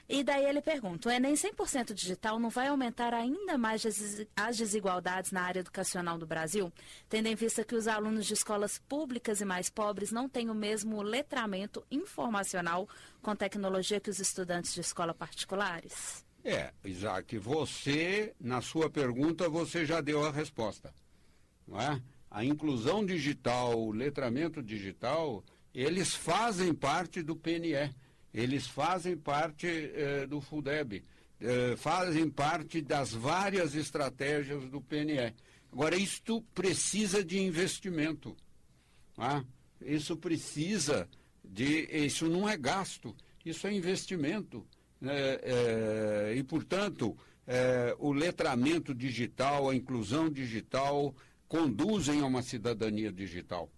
[0.10, 3.86] E daí ele pergunta: o Enem 100% digital não vai aumentar ainda mais
[4.36, 6.74] as desigualdades na área educacional do Brasil,
[7.08, 10.56] tendo em vista que os alunos de escolas públicas e mais pobres não têm o
[10.56, 12.90] mesmo letramento informacional
[13.22, 16.26] com tecnologia que os estudantes de escola particulares?
[16.44, 20.92] É, Isaac, você, na sua pergunta, você já deu a resposta.
[21.68, 22.02] Não é?
[22.32, 27.94] A inclusão digital, o letramento digital, eles fazem parte do PNE
[28.34, 31.04] eles fazem parte eh, do FUDEB,
[31.40, 35.34] eh, fazem parte das várias estratégias do PNE.
[35.72, 38.36] Agora, isto precisa de investimento.
[39.18, 39.44] Ah,
[39.82, 41.08] isso precisa
[41.44, 41.88] de.
[42.06, 43.16] Isso não é gasto,
[43.46, 44.66] isso é investimento.
[45.02, 47.18] É, é, e, portanto,
[47.48, 51.16] é, o letramento digital, a inclusão digital
[51.48, 53.70] conduzem a uma cidadania digital.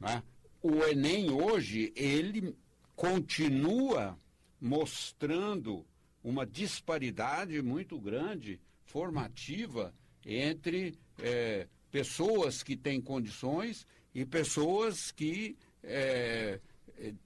[0.00, 0.22] Né?
[0.60, 2.54] O Enem hoje, ele
[2.96, 4.18] continua
[4.60, 5.86] mostrando
[6.24, 9.94] uma disparidade muito grande, formativa,
[10.24, 16.58] entre é, pessoas que têm condições e pessoas que é,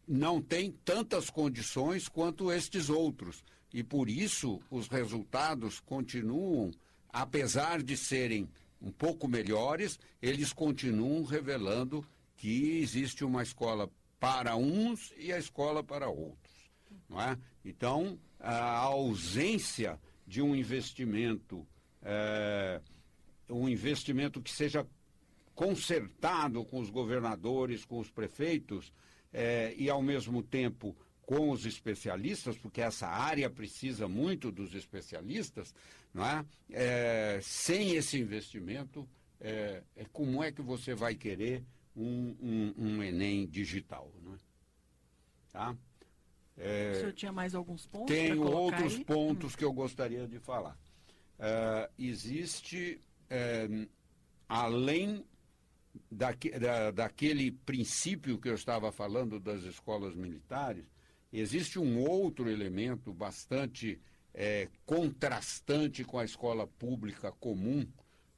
[0.07, 3.43] não têm tantas condições quanto estes outros.
[3.73, 6.73] E por isso os resultados continuam,
[7.09, 8.49] apesar de serem
[8.83, 12.05] um pouco melhores, eles continuam revelando
[12.37, 13.89] que existe uma escola
[14.21, 16.71] para uns e a escola para outros.
[17.09, 17.37] Não é?
[17.65, 21.67] Então, a ausência de um investimento,
[22.03, 22.81] é,
[23.49, 24.87] um investimento que seja
[25.55, 28.93] consertado com os governadores, com os prefeitos,
[29.33, 35.73] é, e ao mesmo tempo com os especialistas, porque essa área precisa muito dos especialistas,
[36.13, 36.45] não é?
[36.71, 39.09] é sem esse investimento,
[39.41, 41.63] é, como é que você vai querer
[41.97, 44.13] um, um, um Enem digital.
[44.23, 44.37] Né?
[45.53, 45.77] Tá?
[46.57, 48.15] É, o senhor tinha mais alguns pontos?
[48.15, 49.05] Tenho outros aí?
[49.05, 49.57] pontos hum.
[49.57, 50.79] que eu gostaria de falar.
[51.39, 53.89] Uh, existe, uh,
[54.49, 55.25] além
[56.11, 60.85] daque, da, daquele princípio que eu estava falando das escolas militares,
[61.33, 64.01] existe um outro elemento bastante
[64.35, 67.87] é, contrastante com a escola pública comum,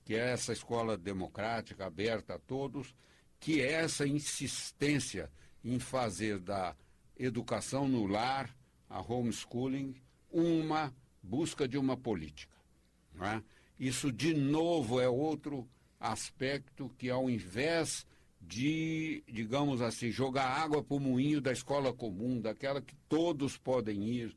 [0.04, 2.94] que é essa escola democrática, aberta a todos,
[3.42, 5.28] que é essa insistência
[5.64, 6.76] em fazer da
[7.18, 8.56] educação no lar,
[8.88, 9.96] a homeschooling,
[10.30, 12.56] uma busca de uma política.
[13.20, 13.42] É?
[13.78, 15.68] Isso, de novo, é outro
[15.98, 18.06] aspecto que, ao invés
[18.40, 24.04] de, digamos assim, jogar água para o moinho da escola comum, daquela que todos podem
[24.04, 24.36] ir,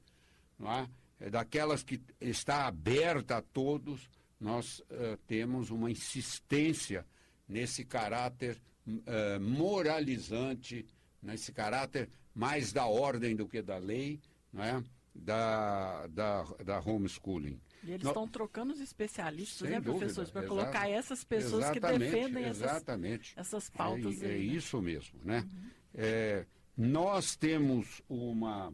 [0.61, 1.27] é?
[1.27, 7.05] é daquelas que está aberta a todos, nós uh, temos uma insistência
[7.47, 10.85] nesse caráter uh, moralizante,
[11.21, 14.19] nesse caráter mais da ordem do que da lei,
[14.51, 14.83] não é?
[15.15, 17.59] da, da, da homeschooling.
[17.83, 22.63] E eles estão trocando os especialistas, né, professores, para colocar essas pessoas que defendem essas,
[22.63, 23.33] exatamente.
[23.37, 24.21] essas pautas.
[24.21, 25.41] É, é isso mesmo, né?
[25.41, 25.69] Uhum.
[25.93, 28.73] É, nós temos uma,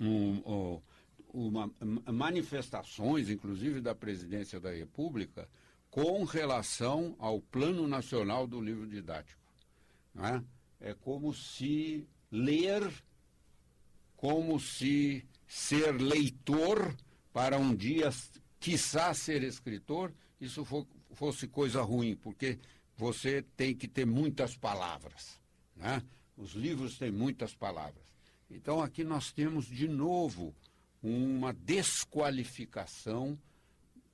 [0.00, 0.80] um,
[1.32, 1.70] uma
[2.10, 5.48] manifestações, inclusive da presidência da República,
[5.96, 9.40] com relação ao Plano Nacional do Livro Didático.
[10.18, 10.90] É?
[10.90, 12.86] é como se ler,
[14.14, 16.94] como se ser leitor
[17.32, 18.10] para um dia,
[18.60, 22.58] quiçá ser escritor, isso for, fosse coisa ruim, porque
[22.94, 25.40] você tem que ter muitas palavras.
[25.74, 26.02] Né?
[26.36, 28.04] Os livros têm muitas palavras.
[28.50, 30.54] Então aqui nós temos de novo
[31.02, 33.38] uma desqualificação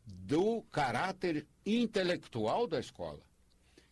[0.06, 3.20] do caráter intelectual da escola.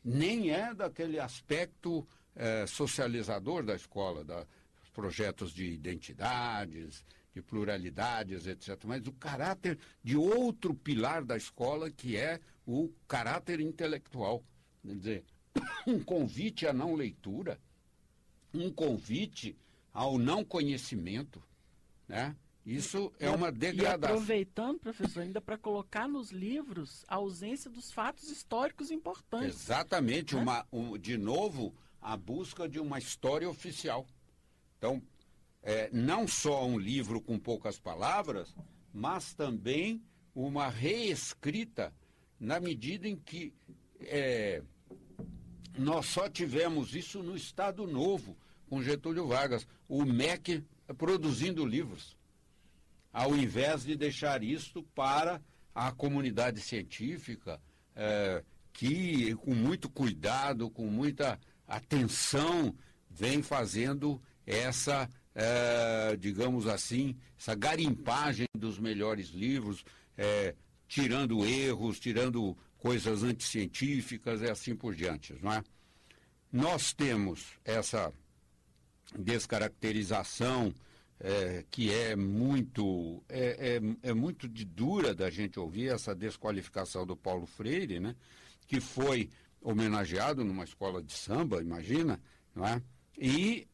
[0.02, 7.04] Nem é daquele aspecto eh, socializador da escola, dos projetos de identidades,
[7.34, 8.82] de pluralidades, etc.
[8.84, 14.42] Mas o caráter de outro pilar da escola, que é o caráter intelectual.
[14.82, 15.24] Quer dizer,
[15.86, 17.60] um convite à não leitura,
[18.52, 19.56] um convite
[19.92, 21.42] ao não conhecimento,
[22.08, 22.34] né?
[22.70, 24.10] Isso é uma degradação.
[24.10, 29.62] E aproveitando, professor, ainda para colocar nos livros a ausência dos fatos históricos importantes.
[29.62, 30.40] Exatamente, né?
[30.40, 34.06] uma, um, de novo, a busca de uma história oficial.
[34.78, 35.02] Então,
[35.64, 38.54] é, não só um livro com poucas palavras,
[38.94, 40.00] mas também
[40.32, 41.92] uma reescrita
[42.38, 43.52] na medida em que
[44.02, 44.62] é,
[45.76, 50.64] nós só tivemos isso no Estado Novo, com Getúlio Vargas, o MEC
[50.96, 52.16] produzindo livros,
[53.12, 55.40] ao invés de deixar isto para
[55.74, 57.60] a comunidade científica,
[57.94, 58.42] é,
[58.72, 62.74] que com muito cuidado, com muita atenção,
[63.08, 69.84] vem fazendo essa é, digamos assim, essa garimpagem dos melhores livros,
[70.16, 70.54] é,
[70.88, 75.62] tirando erros, tirando coisas anticientíficas e assim por diante, não é?
[76.52, 78.12] Nós temos essa
[79.16, 80.74] descaracterização
[81.20, 87.06] é, que é muito é, é, é, muito de dura da gente ouvir essa desqualificação
[87.06, 88.16] do Paulo Freire, né?
[88.66, 89.28] Que foi
[89.60, 92.18] homenageado numa escola de samba, imagina,
[92.54, 92.82] não é?
[93.18, 93.68] E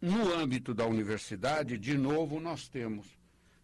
[0.00, 3.06] no âmbito da universidade, de novo, nós temos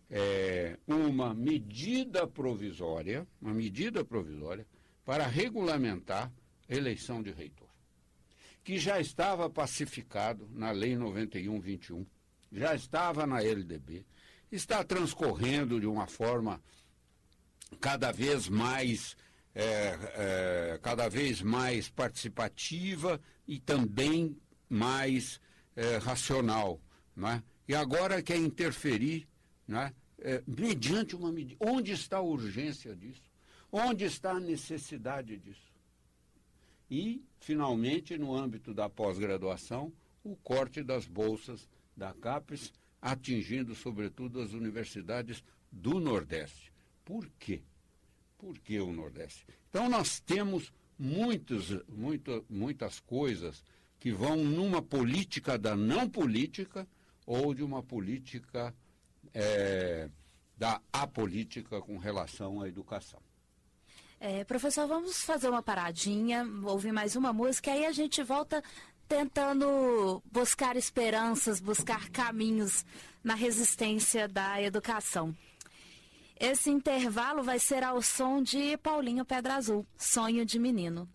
[0.08, 4.66] é, uma medida provisória, uma medida provisória
[5.04, 6.32] para regulamentar
[6.66, 7.68] eleição de reitor,
[8.64, 12.06] que já estava pacificado na Lei 91-21,
[12.52, 14.04] já estava na LDB,
[14.50, 16.60] está transcorrendo de uma forma
[17.80, 19.16] cada vez mais
[19.54, 24.36] é, é, cada vez mais participativa e também
[24.68, 25.40] mais
[25.74, 26.80] é, racional.
[27.16, 27.42] Né?
[27.66, 29.28] E agora quer interferir
[29.70, 29.94] né?
[30.46, 31.64] Mediante uma medida.
[31.64, 33.22] Onde está a urgência disso?
[33.70, 35.72] Onde está a necessidade disso?
[36.90, 39.92] E, finalmente, no âmbito da pós-graduação,
[40.24, 41.68] o corte das bolsas
[42.00, 46.72] da CAPES, atingindo, sobretudo, as universidades do Nordeste.
[47.04, 47.62] Por quê?
[48.38, 49.46] Por que o Nordeste?
[49.68, 53.62] Então, nós temos muitos, muito, muitas coisas
[53.98, 56.88] que vão numa política da não política
[57.26, 58.74] ou de uma política
[59.34, 60.08] é,
[60.56, 63.20] da apolítica com relação à educação.
[64.22, 68.62] É, professor, vamos fazer uma paradinha, ouvir mais uma música, aí a gente volta
[69.10, 72.86] tentando buscar esperanças, buscar caminhos
[73.24, 75.34] na resistência da educação.
[76.38, 81.08] Esse intervalo vai ser ao som de Paulinho Pedra Azul, Sonho de Menino.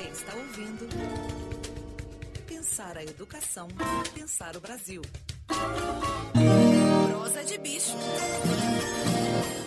[0.00, 0.88] Você está ouvindo
[2.46, 3.68] Pensar a Educação,
[4.14, 5.02] Pensar o Brasil.
[7.10, 7.94] Prosa de bicho.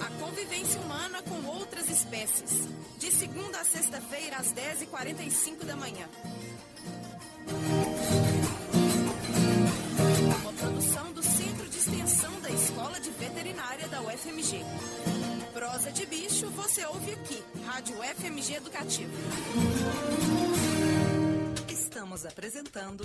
[0.02, 2.68] A convivência humana com outras espécies.
[2.98, 6.10] De segunda a sexta-feira, às 10h45 da manhã.
[10.42, 14.66] Uma produção do Centro de Extensão da Escola de Veterinária da UFMG.
[15.54, 17.44] Prosa de bicho, você ouve aqui.
[17.64, 19.12] Rádio UFMG Educativa.
[21.70, 23.04] Estamos apresentando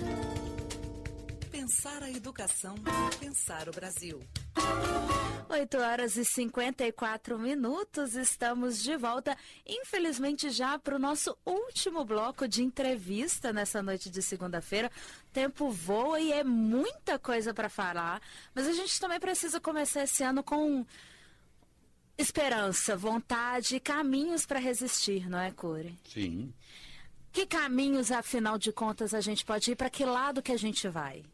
[1.51, 2.74] Pensar a Educação,
[3.20, 4.22] Pensar o Brasil.
[5.49, 9.36] 8 horas e 54 minutos, estamos de volta,
[9.66, 14.90] infelizmente já para o nosso último bloco de entrevista nessa noite de segunda-feira.
[15.32, 18.20] Tempo voa e é muita coisa para falar,
[18.55, 20.84] mas a gente também precisa começar esse ano com
[22.18, 25.96] esperança, vontade e caminhos para resistir, não é, Core?
[26.04, 26.52] Sim.
[27.32, 29.76] Que caminhos, afinal de contas, a gente pode ir?
[29.76, 31.24] Para que lado que a gente vai?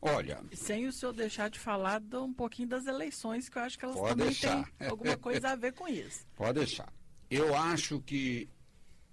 [0.00, 3.84] Olha, Sem o senhor deixar de falar um pouquinho das eleições, que eu acho que
[3.84, 4.70] elas também deixar.
[4.78, 6.26] têm alguma coisa a ver com isso.
[6.36, 6.92] pode deixar.
[7.30, 8.48] Eu acho que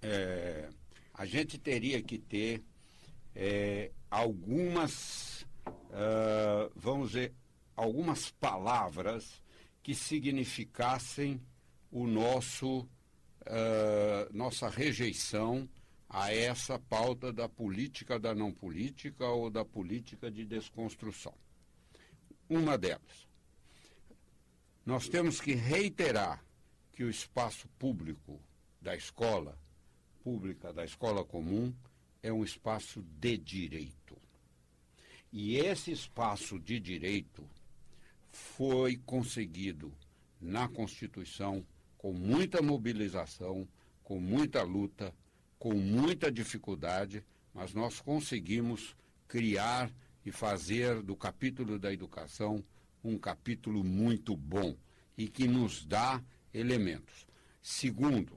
[0.02, 0.68] é,
[1.14, 2.62] a gente teria que ter
[3.34, 5.44] é, algumas,
[5.90, 7.32] ah, vamos dizer,
[7.74, 9.42] algumas palavras
[9.84, 11.38] que significassem
[11.92, 12.88] o nosso,
[13.44, 15.68] ah, nossa rejeição
[16.08, 21.34] a essa pauta da política da não política ou da política de desconstrução.
[22.48, 23.28] Uma delas,
[24.86, 26.42] nós temos que reiterar
[26.90, 28.40] que o espaço público
[28.80, 29.58] da escola
[30.22, 31.74] pública, da escola comum,
[32.22, 34.16] é um espaço de direito.
[35.30, 37.46] E esse espaço de direito
[38.34, 39.92] foi conseguido
[40.40, 41.64] na Constituição
[41.96, 43.66] com muita mobilização,
[44.02, 45.14] com muita luta,
[45.58, 47.24] com muita dificuldade,
[47.54, 48.94] mas nós conseguimos
[49.28, 49.90] criar
[50.26, 52.62] e fazer do capítulo da educação
[53.02, 54.76] um capítulo muito bom
[55.16, 56.22] e que nos dá
[56.52, 57.26] elementos.
[57.62, 58.36] Segundo,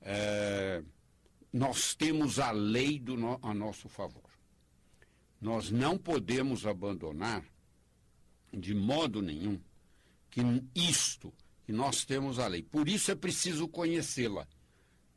[0.00, 0.82] eh,
[1.52, 4.30] nós temos a lei do no- a nosso favor.
[5.40, 7.44] Nós não podemos abandonar
[8.52, 9.60] de modo nenhum
[10.30, 10.40] que
[10.74, 11.32] isto,
[11.64, 12.62] que nós temos a lei.
[12.62, 14.46] Por isso é preciso conhecê-la,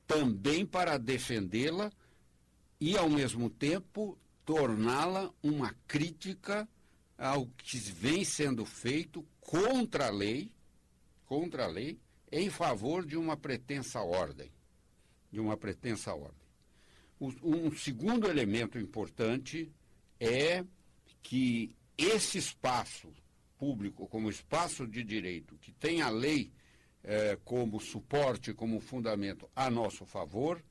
[0.06, 1.92] também para defendê-la
[2.80, 6.68] e, ao mesmo tempo, torná-la uma crítica
[7.18, 10.52] ao que vem sendo feito contra a lei,
[11.26, 11.98] contra a lei,
[12.32, 14.52] em favor de uma pretensa ordem,
[15.32, 16.46] de uma pretensa ordem.
[17.20, 19.72] Um segundo elemento importante
[20.20, 20.66] é
[21.24, 23.14] que esse espaço
[23.58, 26.52] público, como espaço de direito, que tem a lei
[27.04, 30.64] eh, como suporte, como fundamento a nosso favor,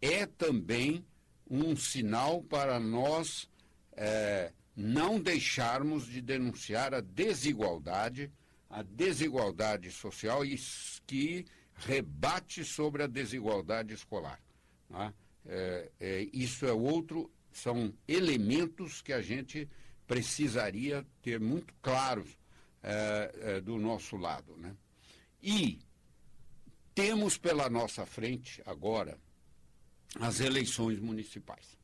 [0.00, 1.04] é também
[1.48, 3.48] um sinal para nós
[3.92, 8.30] eh, não deixarmos de denunciar a desigualdade,
[8.68, 10.42] a desigualdade social
[11.06, 14.40] que rebate sobre a desigualdade escolar.
[15.46, 19.68] É, é, isso é outro, são elementos que a gente
[20.06, 22.36] precisaria ter muito claros
[22.82, 24.56] é, é, do nosso lado.
[24.56, 24.74] Né?
[25.42, 25.78] E
[26.94, 29.18] temos pela nossa frente agora
[30.20, 31.76] as eleições municipais.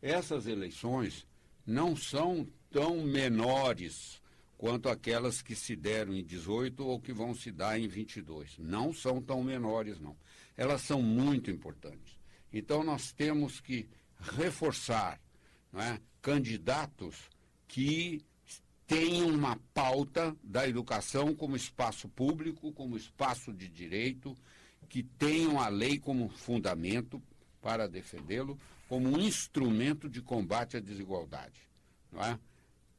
[0.00, 1.26] Essas eleições
[1.66, 4.20] não são tão menores
[4.56, 8.58] quanto aquelas que se deram em 18 ou que vão se dar em 22.
[8.58, 10.16] Não são tão menores, não.
[10.56, 12.18] Elas são muito importantes.
[12.52, 13.88] Então, nós temos que
[14.20, 15.18] reforçar
[15.74, 17.16] é, candidatos
[17.68, 18.22] que
[18.86, 24.36] tenham uma pauta da educação como espaço público, como espaço de direito,
[24.88, 27.22] que tenham a lei como fundamento
[27.62, 28.58] para defendê-lo,
[28.88, 31.60] como um instrumento de combate à desigualdade.
[32.14, 32.36] É?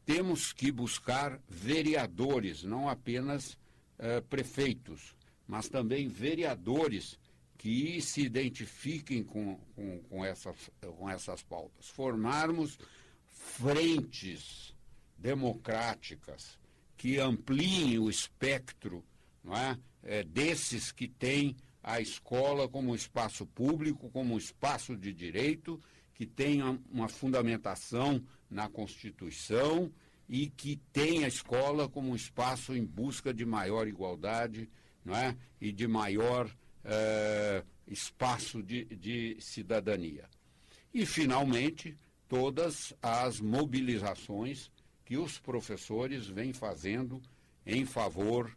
[0.06, 3.58] Temos que buscar vereadores, não apenas
[4.00, 5.14] eh, prefeitos,
[5.46, 7.20] mas também vereadores
[7.62, 11.90] que se identifiquem com, com, com, essas, com essas pautas.
[11.90, 12.80] Formarmos
[13.28, 14.74] frentes
[15.16, 16.58] democráticas
[16.98, 19.06] que ampliem o espectro
[19.44, 25.80] não é, é, desses que têm a escola como espaço público, como espaço de direito,
[26.16, 29.92] que tenha uma fundamentação na Constituição
[30.28, 34.68] e que tenha a escola como um espaço em busca de maior igualdade
[35.06, 35.38] não é?
[35.60, 36.50] e de maior
[36.84, 40.30] eh, espaço de, de cidadania.
[40.94, 44.72] E, finalmente, todas as mobilizações
[45.06, 47.22] que os professores vêm fazendo
[47.66, 48.56] em favor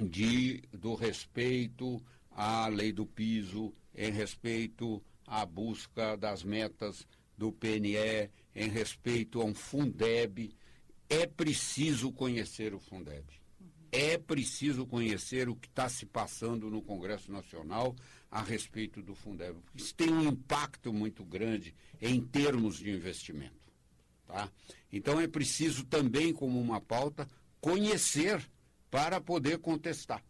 [0.00, 7.06] de, do respeito à lei do piso, em respeito à busca das metas
[7.36, 10.54] do PNE, em respeito a um Fundeb.
[11.08, 13.41] É preciso conhecer o Fundeb.
[13.92, 17.94] É preciso conhecer o que está se passando no Congresso Nacional
[18.30, 19.58] a respeito do Fundeb.
[19.74, 23.70] Isso tem um impacto muito grande em termos de investimento.
[24.26, 24.50] Tá?
[24.90, 27.28] Então é preciso também, como uma pauta,
[27.60, 28.42] conhecer
[28.90, 30.24] para poder contestar.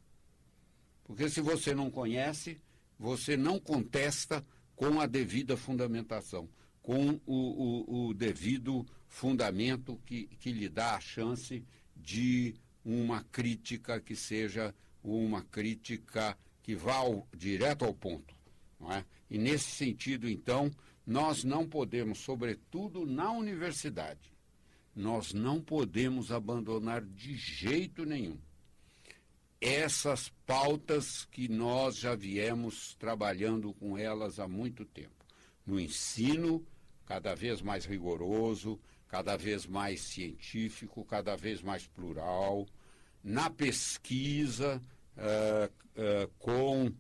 [1.05, 2.61] Porque se você não conhece,
[2.99, 4.45] você não contesta
[4.75, 6.49] com a devida fundamentação,
[6.83, 14.01] com o, o, o devido fundamento que, que lhe dá a chance de uma crítica
[14.01, 18.35] que seja uma crítica que vá ao, direto ao ponto.
[18.79, 19.05] Não é?
[19.31, 20.71] E nesse sentido, então,
[21.07, 24.33] nós não podemos, sobretudo na universidade,
[24.95, 28.39] nós não podemos abandonar de jeito nenhum
[29.63, 35.25] essas pautas que nós já viemos trabalhando com elas há muito tempo.
[35.65, 36.67] No ensino,
[37.07, 38.81] cada vez mais rigoroso,
[39.13, 42.67] cada vez mais científico, cada vez mais plural,
[43.23, 44.83] na pesquisa,
[45.19, 46.91] uh, uh, com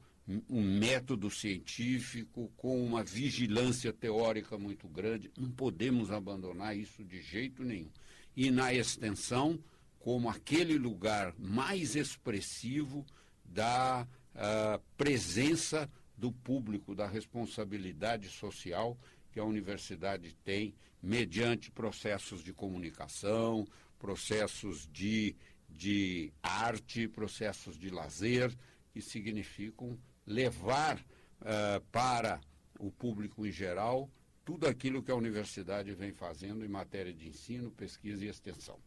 [0.46, 5.32] um método científico, com uma vigilância teórica muito grande.
[5.38, 7.90] Não podemos abandonar isso de jeito nenhum.
[8.36, 9.58] E na extensão,
[9.98, 13.06] como aquele lugar mais expressivo
[13.42, 18.98] da uh, presença do público, da responsabilidade social
[19.32, 23.66] que a universidade tem mediante processos de comunicação,
[23.98, 25.34] processos de
[25.74, 28.54] de arte, processos de lazer,
[28.92, 32.40] que significam levar uh, para
[32.78, 34.10] o público em geral
[34.44, 38.78] tudo aquilo que a universidade vem fazendo em matéria de ensino, pesquisa e extensão.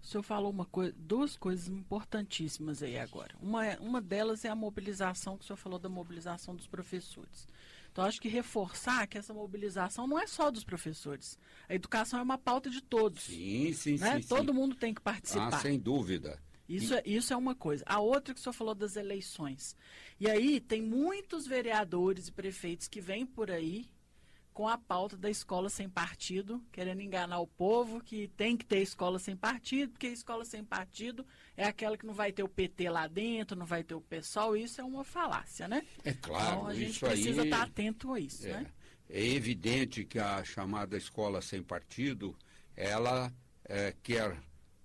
[0.00, 3.34] O senhor falou uma coisa, duas coisas importantíssimas aí agora.
[3.40, 7.46] Uma, é, uma delas é a mobilização, que o senhor falou da mobilização dos professores.
[7.92, 11.38] Então, acho que reforçar que essa mobilização não é só dos professores.
[11.68, 13.24] A educação é uma pauta de todos.
[13.24, 14.20] Sim, sim, né?
[14.20, 14.26] sim.
[14.26, 14.58] Todo sim.
[14.58, 15.52] mundo tem que participar.
[15.52, 16.40] Ah, sem dúvida.
[16.66, 17.84] Isso, é, isso é uma coisa.
[17.86, 19.76] A outra que o senhor falou das eleições.
[20.18, 23.86] E aí tem muitos vereadores e prefeitos que vêm por aí
[24.52, 28.80] com a pauta da escola sem partido, querendo enganar o povo que tem que ter
[28.80, 31.26] escola sem partido, porque a escola sem partido
[31.56, 34.56] é aquela que não vai ter o PT lá dentro, não vai ter o PSOL,
[34.56, 35.82] isso é uma falácia, né?
[36.04, 38.66] É claro, então a gente precisa aí estar atento a isso, é, né?
[39.08, 42.36] é evidente que a chamada escola sem partido,
[42.76, 43.32] ela
[43.64, 44.38] é, quer,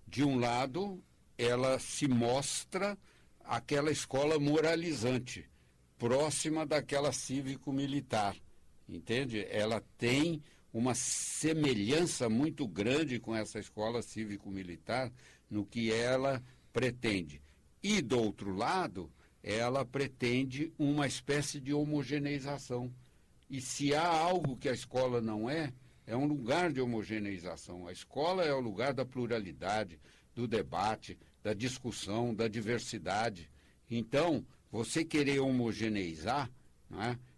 [0.08, 1.04] de um lado,
[1.38, 2.98] ela se mostra
[3.44, 5.46] aquela escola moralizante,
[5.98, 8.36] próxima daquela cívico-militar
[8.88, 9.46] entende?
[9.50, 10.42] Ela tem
[10.74, 15.12] uma semelhança muito grande com essa escola cívico-militar
[15.50, 17.42] no que ela pretende.
[17.82, 19.12] E, do outro lado,
[19.42, 22.94] ela pretende uma espécie de homogeneização.
[23.50, 25.72] E se há algo que a escola não é,
[26.06, 27.88] é um lugar de homogeneização.
[27.88, 30.00] A escola é o lugar da pluralidade,
[30.36, 33.50] do debate, da discussão, da diversidade.
[33.90, 36.52] Então, você querer homogeneizar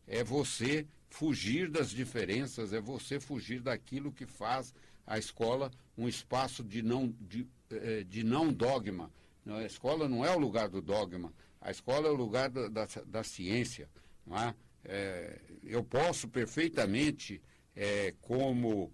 [0.07, 4.73] é, é você fugir das diferenças, é você fugir daquilo que faz
[5.05, 9.11] a escola um espaço de não, de, eh, de não dogma.
[9.45, 12.87] A escola não é o lugar do dogma, a escola é o lugar da, da,
[13.05, 13.89] da ciência.
[14.31, 14.53] É?
[14.85, 17.41] É, eu posso perfeitamente,
[17.75, 18.91] é, como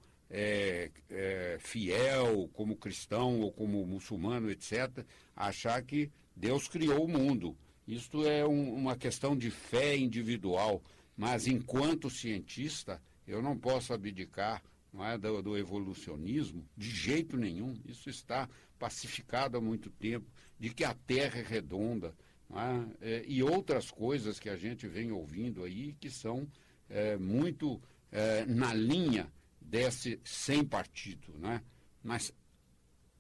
[1.60, 5.06] fiel, como cristão ou como muçulmano, etc.,
[5.36, 7.56] achar que Deus criou o mundo.
[7.88, 10.82] Isto é um, uma questão de fé individual.
[11.16, 14.62] Mas, enquanto cientista, eu não posso abdicar
[14.92, 17.78] não é, do, do, evolucionismo de jeito nenhum.
[17.86, 18.50] Isso está
[18.80, 20.26] pacificado há muito tempo,
[20.58, 22.16] de que a Terra é redonda,
[22.52, 23.16] é?
[23.16, 26.48] É, e outras coisas que a gente vem ouvindo aí que são
[26.90, 31.34] é, muito é, na linha desse sem partido.
[31.40, 31.62] Né?
[32.04, 32.34] Mas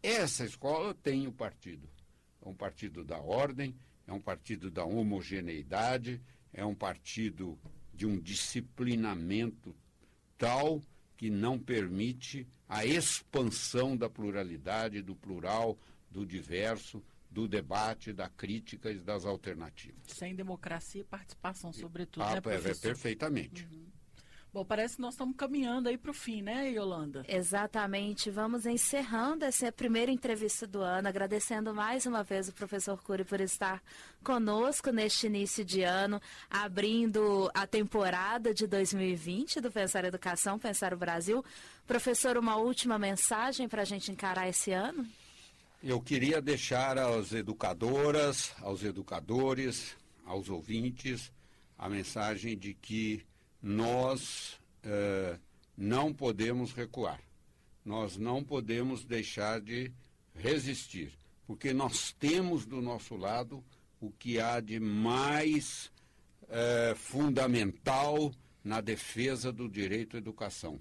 [0.01, 1.89] essa escola tem o partido.
[2.41, 3.75] É um partido da ordem,
[4.05, 6.21] é um partido da homogeneidade,
[6.53, 7.57] é um partido
[7.95, 9.75] de um disciplinamento
[10.37, 10.81] tal
[11.15, 15.77] que não permite a expansão da pluralidade, do plural,
[16.11, 19.99] do diverso, do debate, da crítica e das alternativas.
[20.07, 23.67] Sem democracia e participação, sobretudo, ah, né, é, perfeitamente.
[23.71, 23.85] Uhum.
[24.55, 27.25] Bom, parece que nós estamos caminhando aí para o fim, né, Yolanda?
[27.27, 28.31] Exatamente.
[28.31, 33.41] Vamos encerrando essa primeira entrevista do ano, agradecendo mais uma vez o professor Cury por
[33.41, 33.83] estar
[34.23, 40.97] conosco neste início de ano, abrindo a temporada de 2020 do Pensar Educação, Pensar o
[40.97, 41.43] Brasil.
[41.85, 45.05] Professor, uma última mensagem para a gente encarar esse ano?
[45.83, 51.29] Eu queria deixar às educadoras, aos educadores, aos ouvintes,
[51.77, 53.21] a mensagem de que
[53.61, 55.37] nós eh,
[55.77, 57.19] não podemos recuar.
[57.83, 59.91] Nós não podemos deixar de
[60.33, 61.11] resistir,
[61.45, 63.63] porque nós temos do nosso lado
[63.99, 65.91] o que há de mais
[66.49, 68.31] eh, fundamental
[68.63, 70.79] na defesa do direito à educação.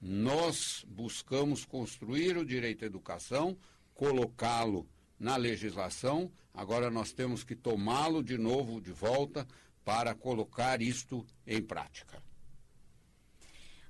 [0.00, 3.56] Nós buscamos construir o direito à educação,
[3.94, 4.86] colocá-lo
[5.18, 9.46] na legislação, agora nós temos que tomá-lo de novo de volta
[9.84, 12.22] para colocar isto em prática.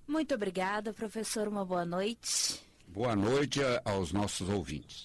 [0.06, 1.48] Muito obrigada, professor.
[1.48, 2.60] Uma boa noite.
[2.86, 5.02] Boa noite aos nossos ouvintes.